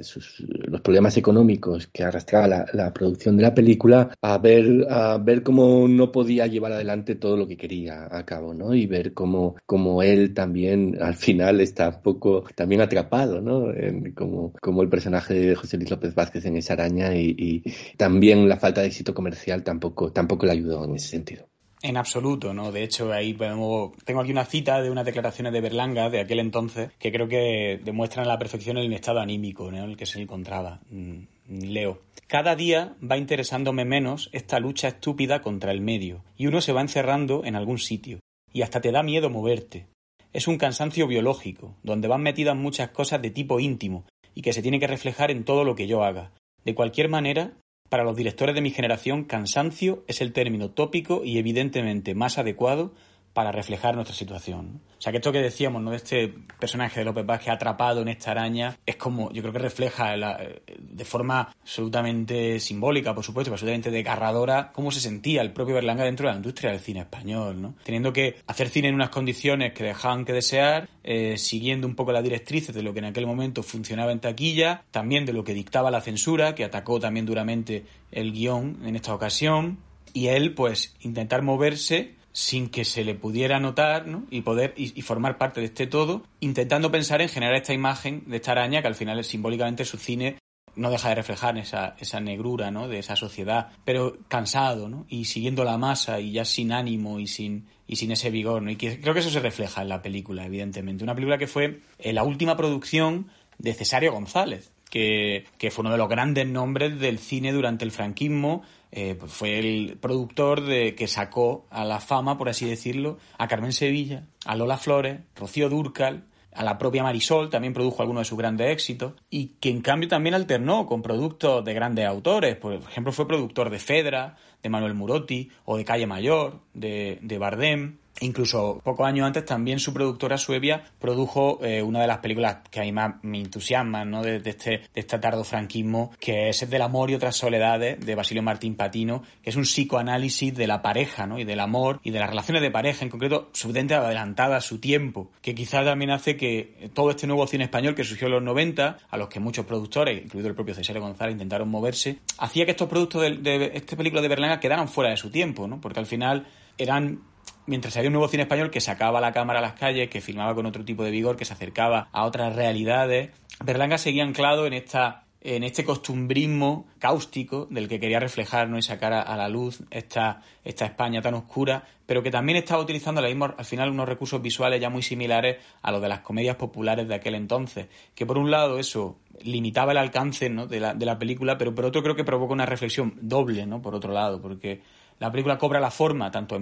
[0.66, 5.44] los problemas económicos que arrastraba la, la, producción de la película, a ver, a ver
[5.44, 8.74] cómo no podía llevar adelante todo lo que quería a cabo, ¿no?
[8.74, 13.72] Y ver cómo, cómo él también al final está un poco también atrapado, ¿no?
[13.72, 17.62] En, como, como el personaje de José Luis López Vázquez en esa araña y, y
[17.96, 21.51] también la falta de éxito comercial tampoco, tampoco le ayudó en ese sentido.
[21.82, 22.70] En absoluto, ¿no?
[22.70, 23.92] De hecho, ahí podemos...
[24.04, 27.80] Tengo aquí una cita de unas declaraciones de Berlanga de aquel entonces que creo que
[27.82, 30.80] demuestran a la perfección el estado anímico en el que se encontraba.
[30.90, 32.02] Mm, leo.
[32.28, 36.80] Cada día va interesándome menos esta lucha estúpida contra el medio, y uno se va
[36.80, 38.20] encerrando en algún sitio,
[38.52, 39.86] y hasta te da miedo moverte.
[40.32, 44.62] Es un cansancio biológico, donde van metidas muchas cosas de tipo íntimo, y que se
[44.62, 46.32] tiene que reflejar en todo lo que yo haga.
[46.64, 47.52] De cualquier manera,
[47.92, 52.94] para los directores de mi generación, cansancio es el término tópico y evidentemente más adecuado
[53.32, 54.80] para reflejar nuestra situación.
[54.98, 55.90] O sea, que esto que decíamos, ¿no?
[55.90, 59.58] De este personaje de López Vázquez atrapado en esta araña, es como, yo creo que
[59.58, 66.04] refleja de forma absolutamente simbólica, por supuesto, absolutamente desgarradora, cómo se sentía el propio Berlanga
[66.04, 67.74] dentro de la industria del cine español, ¿no?
[67.82, 72.12] Teniendo que hacer cine en unas condiciones que dejaban que desear, eh, siguiendo un poco
[72.12, 75.54] las directrices de lo que en aquel momento funcionaba en taquilla, también de lo que
[75.54, 79.78] dictaba la censura, que atacó también duramente el guion en esta ocasión,
[80.14, 84.24] y él, pues, intentar moverse sin que se le pudiera notar ¿no?
[84.30, 88.36] y poder y, formar parte de este todo, intentando pensar en generar esta imagen de
[88.36, 90.38] esta araña que al final simbólicamente su cine
[90.74, 92.88] no deja de reflejar esa, esa negrura ¿no?
[92.88, 95.04] de esa sociedad, pero cansado ¿no?
[95.08, 98.62] y siguiendo la masa y ya sin ánimo y sin, y sin ese vigor.
[98.62, 98.70] ¿no?
[98.70, 101.04] Y creo que eso se refleja en la película, evidentemente.
[101.04, 103.28] Una película que fue eh, la última producción
[103.58, 107.90] de Cesario González, que, que fue uno de los grandes nombres del cine durante el
[107.90, 108.62] franquismo,
[108.94, 113.48] eh, pues fue el productor de que sacó a la fama, por así decirlo, a
[113.48, 118.28] Carmen Sevilla, a Lola Flores, Rocío Durcal, a la propia Marisol, también produjo algunos de
[118.28, 122.56] sus grandes éxitos, y que en cambio también alternó con productos de grandes autores.
[122.56, 127.38] Por ejemplo, fue productor de Fedra, de Manuel Murotti, o de Calle Mayor, de, de
[127.38, 127.96] Bardem.
[128.20, 132.80] Incluso pocos años antes también su productora Suevia produjo eh, una de las películas que
[132.80, 134.22] a mí más me entusiasman ¿no?
[134.22, 138.42] de, este, de este tardofranquismo, que es el del amor y otras soledades de Basilio
[138.42, 141.38] Martín Patino, que es un psicoanálisis de la pareja ¿no?
[141.38, 144.78] y del amor y de las relaciones de pareja, en concreto, absolutamente adelantada a su
[144.78, 148.42] tiempo, que quizás también hace que todo este nuevo cine español que surgió en los
[148.42, 152.72] 90, a los que muchos productores, incluido el propio César González, intentaron moverse, hacía que
[152.72, 155.80] estos productos de, de esta película de Berlanga quedaran fuera de su tiempo, ¿no?
[155.80, 156.46] porque al final
[156.78, 157.20] eran
[157.66, 160.54] mientras había un nuevo cine español que sacaba la cámara a las calles, que filmaba
[160.54, 163.30] con otro tipo de vigor, que se acercaba a otras realidades,
[163.64, 168.78] Berlanga seguía anclado en esta en este costumbrismo cáustico del que quería reflejar ¿no?
[168.78, 173.20] y sacar a, la luz esta, esta España tan oscura, pero que también estaba utilizando
[173.20, 177.16] al final unos recursos visuales ya muy similares a los de las comedias populares de
[177.16, 180.68] aquel entonces, que por un lado eso limitaba el alcance ¿no?
[180.68, 183.82] de, la, de la película, pero por otro creo que provoca una reflexión doble, ¿no?
[183.82, 184.80] por otro lado, porque
[185.22, 186.58] la película cobra la forma, tanto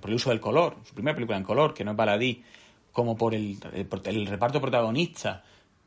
[0.00, 2.44] por el uso del color, su primera película en color, que no es baladí,
[2.92, 3.58] como por el,
[4.04, 5.42] el, reparto protagonista,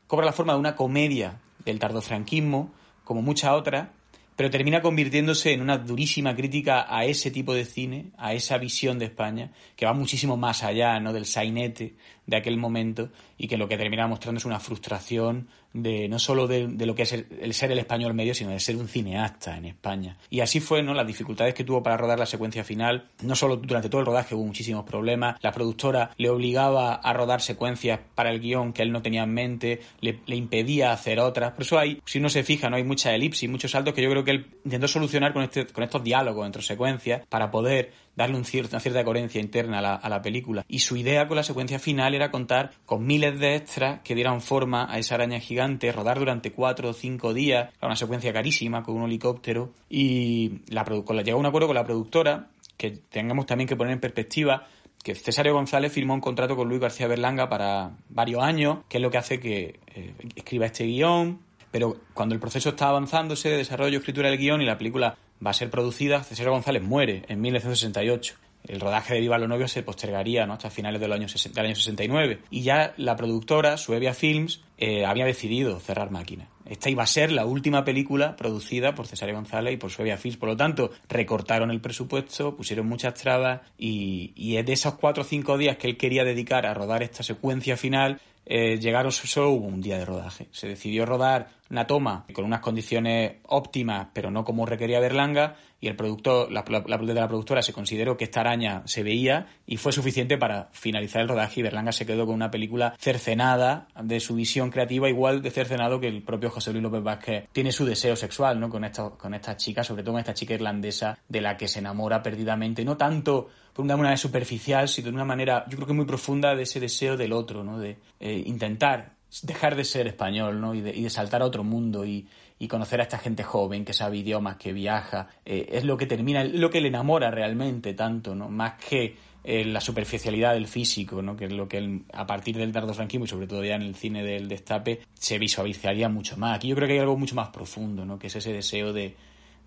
[0.06, 2.70] cobra la forma de una comedia del tardofranquismo,
[3.02, 3.88] como muchas otras,
[4.36, 8.98] pero termina convirtiéndose en una durísima crítica a ese tipo de cine, a esa visión
[8.98, 11.14] de España, que va muchísimo más allá ¿no?
[11.14, 11.94] del sainete
[12.28, 13.08] de aquel momento
[13.38, 17.02] y que lo que termina mostrando es una frustración de no solo de, lo que
[17.02, 20.16] es el, ser el español medio, sino de ser un cineasta en España.
[20.30, 20.92] Y así fue, ¿no?
[20.94, 24.34] Las dificultades que tuvo para rodar la secuencia final, no solo durante todo el rodaje
[24.34, 28.92] hubo muchísimos problemas, la productora le obligaba a rodar secuencias para el guion que él
[28.92, 31.52] no tenía en mente, le, impedía hacer otras.
[31.52, 34.10] Por eso hay, si uno se fija, no hay mucha elipsis, muchos saltos que yo
[34.10, 38.36] creo que él intentó solucionar con, este, con estos diálogos entre secuencias para poder darle
[38.36, 40.64] una cierta coherencia interna a la, película.
[40.68, 44.40] Y su idea con la secuencia final era contar con miles de extras que dieran
[44.40, 48.96] forma a esa araña gigante, rodar durante cuatro o cinco días, una secuencia carísima con
[48.96, 49.70] un helicóptero.
[49.88, 54.00] Y la, llegó a un acuerdo con la productora, que tengamos también que poner en
[54.00, 54.66] perspectiva
[55.04, 59.02] que Cesario González firmó un contrato con Luis García Berlanga para varios años, que es
[59.02, 61.38] lo que hace que eh, escriba este guion,
[61.70, 65.50] pero cuando el proceso está avanzándose de desarrollo, escritura del guion y la película va
[65.50, 68.34] a ser producida, César González muere en 1968.
[68.66, 72.40] El rodaje de Viva los novios se postergaría hasta finales del año, del año 69.
[72.50, 76.48] Y ya la productora, Suevia Films, eh, había decidido cerrar máquina.
[76.66, 80.36] Esta iba a ser la última película producida por César González y por Suevia Films.
[80.36, 85.26] Por lo tanto, recortaron el presupuesto, pusieron muchas trabas y, y de esos cuatro o
[85.26, 88.20] cinco días que él quería dedicar a rodar esta secuencia final,
[88.50, 90.48] eh, llegaron solo un día de rodaje.
[90.52, 95.86] Se decidió rodar una toma con unas condiciones óptimas, pero no como requería Berlanga, y
[95.86, 99.92] el productor, la, la, la productora se consideró que esta araña se veía y fue
[99.92, 104.34] suficiente para finalizar el rodaje y Berlanga se quedó con una película cercenada de su
[104.34, 108.16] visión creativa, igual de cercenado que el propio José Luis López Vázquez tiene su deseo
[108.16, 108.68] sexual, ¿no?
[108.68, 111.78] Con esta, con esta chica, sobre todo con esta chica irlandesa de la que se
[111.78, 115.92] enamora perdidamente, no tanto por una manera superficial, sino de una manera, yo creo que
[115.92, 117.78] muy profunda de ese deseo del otro, ¿no?
[117.78, 120.74] De eh, intentar dejar de ser español, ¿no?
[120.74, 122.26] Y de, y de saltar a otro mundo y,
[122.58, 126.06] y, conocer a esta gente joven que sabe idiomas, que viaja, eh, es lo que
[126.06, 128.48] termina, lo que le enamora realmente tanto, ¿no?
[128.48, 131.36] Más que eh, la superficialidad del físico, ¿no?
[131.36, 133.94] Que es lo que a partir del dardo franquismo y sobre todo ya en el
[133.94, 136.56] cine del destape se visualizaría mucho más.
[136.56, 138.18] Aquí yo creo que hay algo mucho más profundo, ¿no?
[138.18, 139.14] Que es ese deseo de,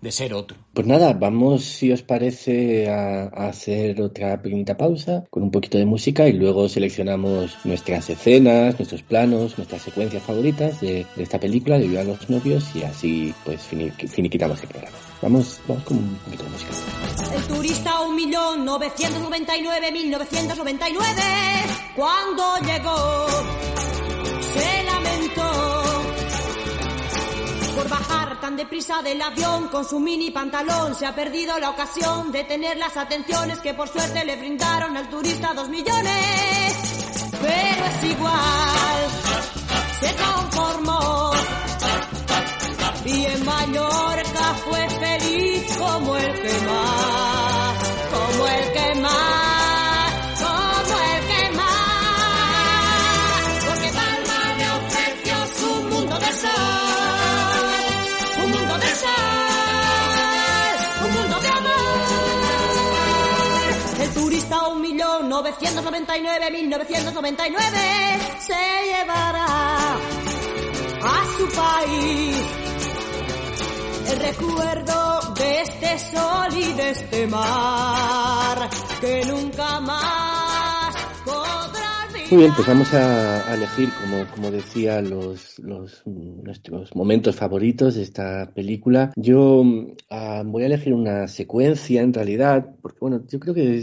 [0.02, 0.58] de ser otro.
[0.74, 5.78] Pues nada, vamos, si os parece, a, a, hacer otra pequeñita pausa con un poquito
[5.78, 11.38] de música y luego seleccionamos nuestras escenas, nuestros planos, nuestras secuencias favoritas de, de esta
[11.38, 14.96] película, de Viva los novios y así pues finiquitamos el programa.
[15.22, 16.70] Vamos, vamos con un poquito de música.
[17.36, 21.22] El turista un millón novecientos noventa y nueve mil novecientos noventa y nueve
[21.94, 23.26] cuando llegó
[24.40, 25.81] se lamentó
[27.82, 32.30] por bajar tan deprisa del avión con su mini pantalón se ha perdido la ocasión
[32.30, 36.76] de tener las atenciones que por suerte le brindaron al turista dos millones.
[37.30, 39.00] Pero es igual,
[40.00, 41.32] se conformó
[43.04, 47.31] y en Mallorca fue feliz como el que más,
[65.42, 67.66] 1999, 1999
[68.38, 68.54] se
[68.86, 69.96] llevará
[71.02, 72.36] a su país
[74.08, 78.70] el recuerdo de este sol y de este mar
[79.00, 82.30] que nunca más podrá mirar.
[82.30, 88.02] Muy bien, pues vamos a, elegir, como, como decía, los, los, nuestros momentos favoritos de
[88.02, 89.12] esta película.
[89.16, 89.64] Yo
[90.08, 93.82] ah, voy a elegir una secuencia en realidad, porque bueno, yo creo que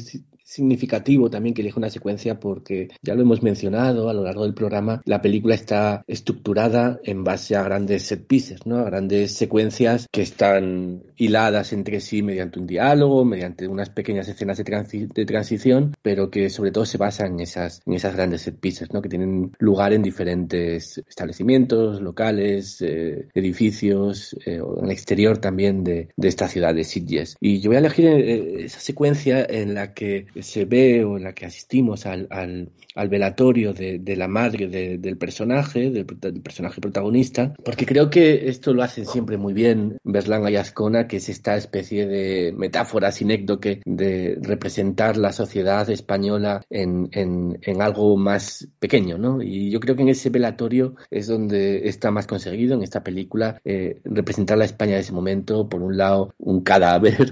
[0.49, 4.55] significativo también que elija una secuencia porque ya lo hemos mencionado a lo largo del
[4.55, 8.77] programa, la película está estructurada en base a grandes set pieces, ¿no?
[8.77, 14.57] A grandes secuencias que están hiladas entre sí mediante un diálogo, mediante unas pequeñas escenas
[14.57, 18.41] de, transi de transición, pero que sobre todo se basan en esas, en esas grandes
[18.41, 19.03] set pieces, ¿no?
[19.03, 26.09] Que tienen lugar en diferentes establecimientos, locales, eh, edificios, eh, en el exterior también de,
[26.17, 27.37] de esta ciudad de Sitges.
[27.39, 31.23] Y yo voy a elegir eh, esa secuencia en la que se ve o en
[31.23, 36.05] la que asistimos al, al, al velatorio de, de, la madre de, del personaje, del,
[36.05, 41.07] del, personaje protagonista, porque creo que esto lo hacen siempre muy bien Berlanga y Ascona,
[41.07, 47.81] que es esta especie de metáfora sinécdoque de representar la sociedad española en, en, en,
[47.81, 49.41] algo más pequeño, ¿no?
[49.41, 53.61] Y yo creo que en ese velatorio es donde está más conseguido, en esta película,
[53.63, 57.29] eh, representar la España de ese momento, por un lado, un cadáver,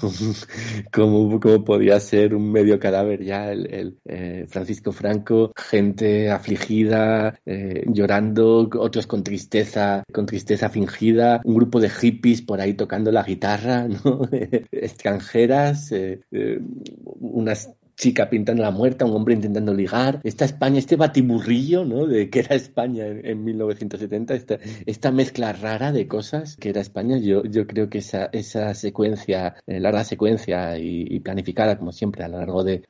[0.92, 7.84] como, como podía ser un medio cadáver ya el, eh, Francisco Franco, gente afligida, eh,
[7.88, 13.24] llorando, otros con tristeza, con tristeza fingida, un grupo de hippies por ahí tocando la
[13.24, 13.88] guitarra,
[14.70, 16.20] extranjeras, eh,
[17.02, 22.06] unas chica pintando la muerta, un hombre intentando ligar, esta España, este batiburrillo, ¿no?
[22.06, 26.80] De que era España en, en 1970, esta, esta, mezcla rara de cosas que era
[26.80, 32.24] España, yo, yo creo que esa, esa secuencia, eh, larga secuencia y, planificada, como siempre,
[32.24, 32.82] a lo largo de,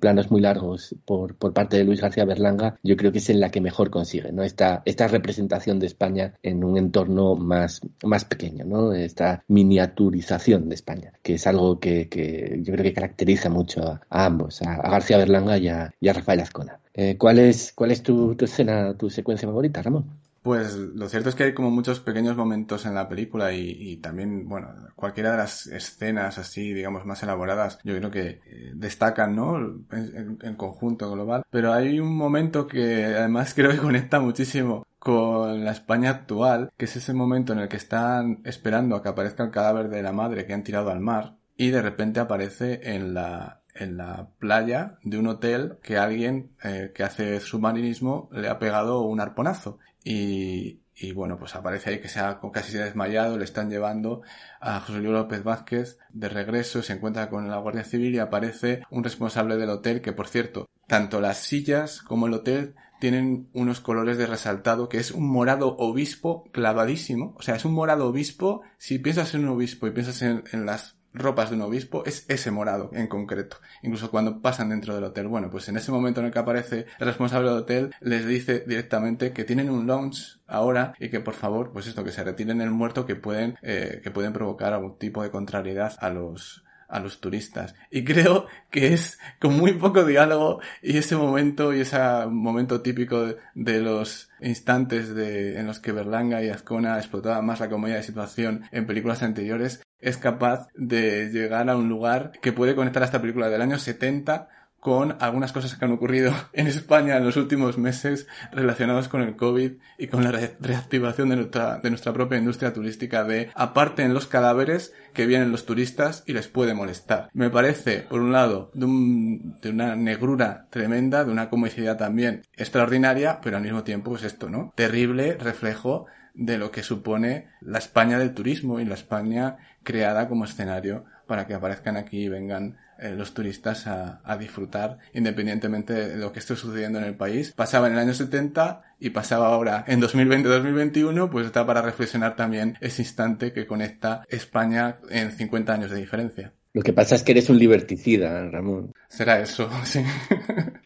[0.00, 3.40] planos muy largos por, por parte de Luis García Berlanga, yo creo que es en
[3.40, 4.42] la que mejor consigue, ¿no?
[4.42, 8.92] Esta, esta representación de España en un entorno más, más pequeño, ¿no?
[8.92, 14.13] Esta miniaturización de España, que es algo que, que yo creo que caracteriza mucho a,
[14.14, 16.78] a ambos, a, García Berlanga y a, Rafael Azcona.
[16.94, 20.04] Eh, ¿Cuál es, cuál es tu, tu, escena, tu secuencia favorita, Ramón?
[20.40, 24.46] Pues lo cierto es que hay como muchos pequeños momentos en la película y, también,
[24.48, 29.56] bueno, cualquiera de las escenas así, digamos, más elaboradas, yo creo que eh, destacan, ¿no?
[29.56, 31.44] En, en, conjunto global.
[31.50, 36.84] Pero hay un momento que además creo que conecta muchísimo con la España actual, que
[36.84, 40.12] es ese momento en el que están esperando a que aparezca el cadáver de la
[40.12, 44.98] madre que han tirado al mar y de repente aparece en la, en la playa
[45.02, 49.78] de un hotel que alguien eh, que hace submarinismo le ha pegado un arponazo.
[50.04, 53.68] Y, y bueno, pues aparece ahí que se ha casi se ha desmayado, le están
[53.68, 54.22] llevando
[54.60, 58.82] a José Luis López Vázquez de regreso, se encuentra con la Guardia Civil y aparece
[58.90, 63.80] un responsable del hotel que, por cierto, tanto las sillas como el hotel tienen unos
[63.80, 67.34] colores de resaltado que es un morado obispo clavadísimo.
[67.36, 68.62] O sea, es un morado obispo.
[68.78, 72.26] Si piensas en un obispo y piensas en, en las ropas de un obispo es
[72.28, 73.56] ese morado en concreto.
[73.82, 75.28] Incluso cuando pasan dentro del hotel.
[75.28, 78.64] Bueno, pues en ese momento en el que aparece el responsable del hotel les dice
[78.66, 82.60] directamente que tienen un lounge ahora y que por favor, pues esto, que se retiren
[82.60, 87.00] el muerto que pueden, eh, que pueden provocar algún tipo de contrariedad a los, a
[87.00, 87.74] los turistas.
[87.90, 91.98] Y creo que es con muy poco diálogo y ese momento y ese
[92.28, 97.68] momento típico de, los instantes de, en los que Berlanga y Azcona explotaban más la
[97.68, 102.74] comedia de situación en películas anteriores, es capaz de llegar a un lugar que puede
[102.74, 104.48] conectar a esta película del año 70
[104.78, 109.34] con algunas cosas que han ocurrido en España en los últimos meses relacionados con el
[109.34, 114.02] COVID y con la re reactivación de nuestra, de nuestra propia industria turística de aparte
[114.02, 117.30] en los cadáveres que vienen los turistas y les puede molestar.
[117.32, 122.42] Me parece, por un lado, de, un, de una negrura tremenda, de una comicidad también
[122.54, 124.74] extraordinaria, pero al mismo tiempo es esto, ¿no?
[124.76, 130.44] Terrible reflejo de lo que supone la España del turismo y la España creada como
[130.44, 136.16] escenario para que aparezcan aquí y vengan eh, los turistas a, a, disfrutar independientemente de
[136.16, 137.52] lo que esté sucediendo en el país.
[137.52, 142.76] Pasaba en el año 70 y pasaba ahora en 2020-2021, pues está para reflexionar también
[142.80, 146.52] ese instante que conecta España en 50 años de diferencia.
[146.74, 148.92] Lo que pasa es que eres un liberticida, Ramón.
[149.08, 150.00] Será eso, sí.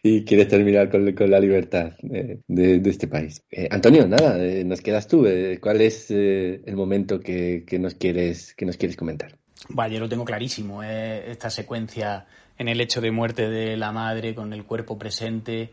[0.03, 3.43] y quieres terminar con, con la libertad de, de, de, este país.
[3.51, 5.25] Eh, Antonio, nada, eh, nos quedas tú.
[5.27, 9.39] Eh, ¿Cuál es eh, el momento que, que, nos quieres, que nos quieres comentar?
[9.71, 10.83] Vaya, yo lo tengo clarísimo.
[10.83, 12.27] esta secuencia
[12.59, 15.73] en el hecho de muerte de la madre con el cuerpo presente,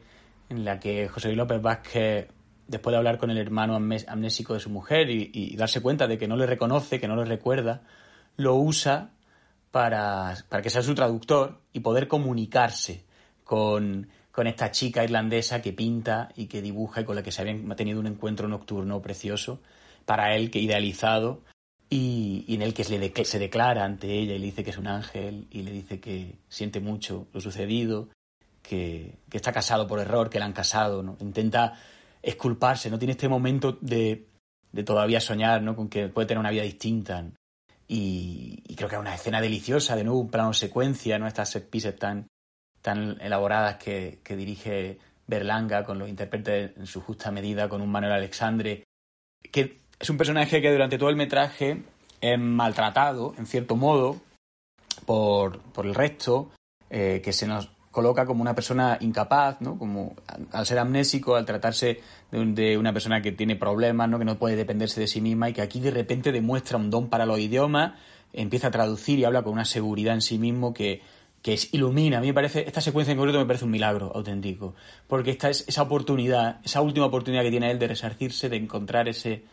[0.50, 2.28] en la que José Luis López Vázquez,
[2.70, 6.18] después de hablar con el hermano amnésico de su mujer y, y darse cuenta de
[6.18, 7.82] que no le reconoce, que no le recuerda,
[8.38, 9.12] lo usa
[9.76, 13.04] para, para que sea su traductor y poder comunicarse
[13.44, 17.42] con, con esta chica irlandesa que pinta y que dibuja y con la que se
[17.42, 19.60] habían tenido un encuentro nocturno precioso
[20.06, 21.42] para él, que idealizado,
[21.90, 25.46] y, en el que se, declara ante ella y le dice que es un ángel
[25.52, 28.08] y le dice que siente mucho lo sucedido,
[28.62, 31.18] que, que está casado por error, que la han casado, ¿no?
[31.20, 31.74] Intenta
[32.22, 32.98] esculparse, ¿no?
[32.98, 34.26] Tiene este momento de,
[34.72, 35.76] de todavía soñar, ¿no?
[35.76, 37.26] Con que puede tener una vida distinta.
[37.88, 41.28] Y, y, creo que es una escena deliciosa, de nuevo un plano secuencia, ¿no?
[41.28, 42.28] Estas set pieces tan,
[43.22, 48.14] elaboradas que, que, dirige Berlanga con los intérpretes en su justa medida, con un Manuel
[48.14, 48.84] Alexandre,
[49.52, 51.84] que es un personaje que durante todo el metraje
[52.22, 54.22] es maltratado, en cierto modo,
[55.06, 56.52] por, por el resto,
[56.90, 59.78] eh, que se nos coloca como una persona incapaz, ¿no?
[59.78, 60.18] Como
[60.52, 64.20] al ser amnésico, al tratarse de, de, una persona que tiene problemas, ¿no?
[64.20, 67.08] Que no puede dependerse de sí misma y que aquí de repente demuestra un don
[67.08, 67.94] para los idiomas,
[68.34, 71.04] empieza a traducir y habla con una seguridad en sí mismo que,
[71.42, 72.18] que ilumina.
[72.18, 74.76] A mí me parece, esta secuencia en concreto me parece un milagro auténtico,
[75.08, 79.08] porque esta es esa oportunidad, esa última oportunidad que tiene él de resarcirse, de encontrar
[79.08, 79.46] ese,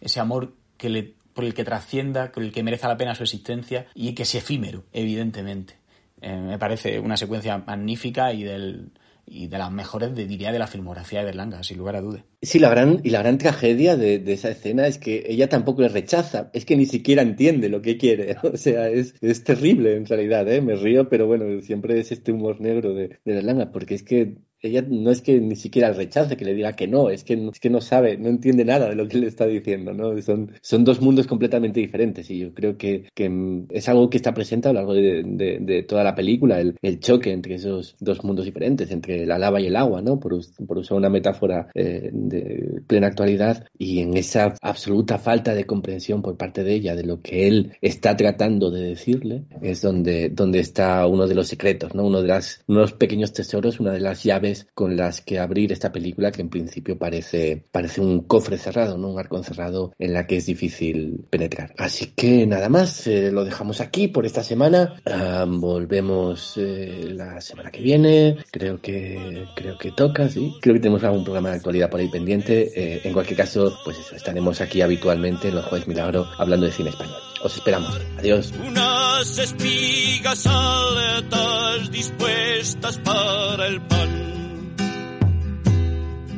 [0.00, 3.24] ese amor que le, por el que trascienda, por el que merezca la pena su
[3.24, 5.79] existencia y que es efímero, evidentemente.
[6.20, 8.92] Eh, me parece una secuencia magnífica y del
[9.30, 12.24] y de las mejores, de, diría, de la filmografía de Berlanga, sin lugar a dudas.
[12.42, 15.88] Sí, la gran, y la gran tragedia de, esa escena es que ella tampoco le
[15.88, 18.36] rechaza, es que ni siquiera entiende lo que quiere.
[18.50, 20.60] O sea, es, es terrible en realidad, ¿eh?
[20.60, 24.38] Me río, pero bueno, siempre es este humor negro de, de Berlanga, porque es que
[24.62, 27.60] ella no es que ni siquiera rechace, que le diga que no, es que, es
[27.60, 30.20] que no sabe, no entiende nada de lo que le está diciendo, ¿no?
[30.22, 34.34] Son, son dos mundos completamente diferentes y yo creo que, que es algo que está
[34.34, 37.96] presente a lo largo de, de, de toda la película, el, el, choque entre esos
[38.00, 40.20] dos mundos diferentes, entre la lava y el agua, ¿no?
[40.20, 45.64] Por, por usar una metáfora eh, de plena actualidad y en esa absoluta falta de
[45.64, 50.28] comprensión por parte de ella de lo que él está tratando de decirle, es donde,
[50.28, 52.04] donde está uno de los secretos, ¿no?
[52.04, 55.38] Uno de, las, uno de los pequeños tesoros, una de las llaves con las que
[55.38, 59.08] abrir esta película que en principio parece, parece un cofre cerrado, ¿no?
[59.10, 61.74] Un arco cerrado en la que es difícil penetrar.
[61.78, 64.94] Así que nada más, eh, lo dejamos aquí por esta semana.
[65.06, 68.36] Um, volvemos eh, la semana que viene.
[68.50, 70.54] Creo que, creo que toca, sí.
[70.60, 72.70] Creo que tenemos algún programa de actualidad por ahí pendiente.
[72.74, 76.72] Eh, en cualquier caso, pues eso, estaremos aquí habitualmente en los Jueves Milagro hablando de
[76.72, 77.29] cine español.
[77.42, 77.98] Os esperamos.
[78.18, 78.52] Adiós.
[78.66, 84.30] Unas espigas aletas dispuestas para el pan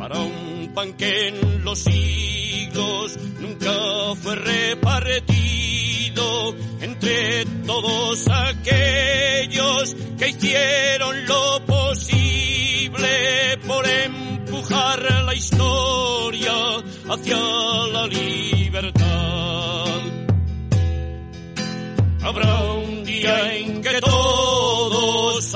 [0.03, 3.73] para un pan que en los siglos nunca
[4.21, 5.63] fue repartido
[6.81, 16.53] entre todos aquellos que hicieron lo posible por empujar la historia
[17.09, 17.37] hacia
[17.93, 19.02] la libertad.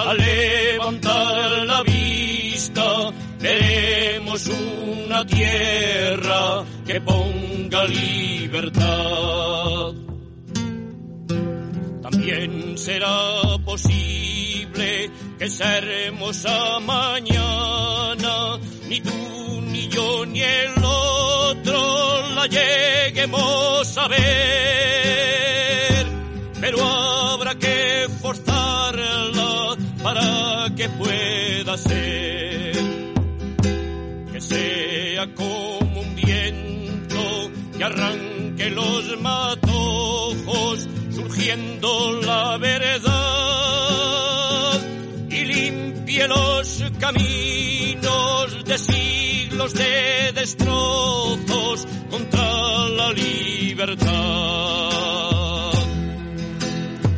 [0.06, 8.86] Al levantar la vista veremos una tierra que ponga libertad.
[12.02, 22.46] También será posible que esa hermosa mañana ni tú ni yo ni el otro la
[22.46, 24.85] lleguemos a ver,
[37.76, 43.06] que arranque los matojos, surgiendo la verdad
[45.28, 54.06] y limpie los caminos de siglos de destrozos contra la libertad.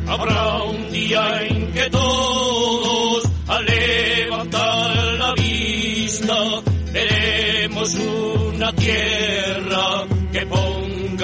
[0.07, 10.08] Habrá un día en que todos al levantar la vista veremos una tierra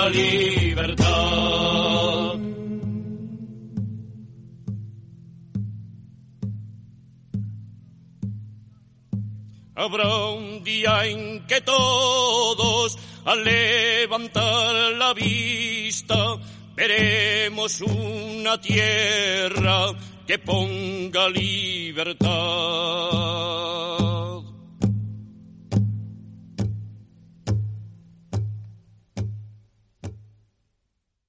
[0.10, 1.06] libertad.
[9.76, 16.16] Habrá un día en que todos al levantar la vista
[16.76, 19.92] veremos una tierra
[20.26, 22.26] que ponga libertad.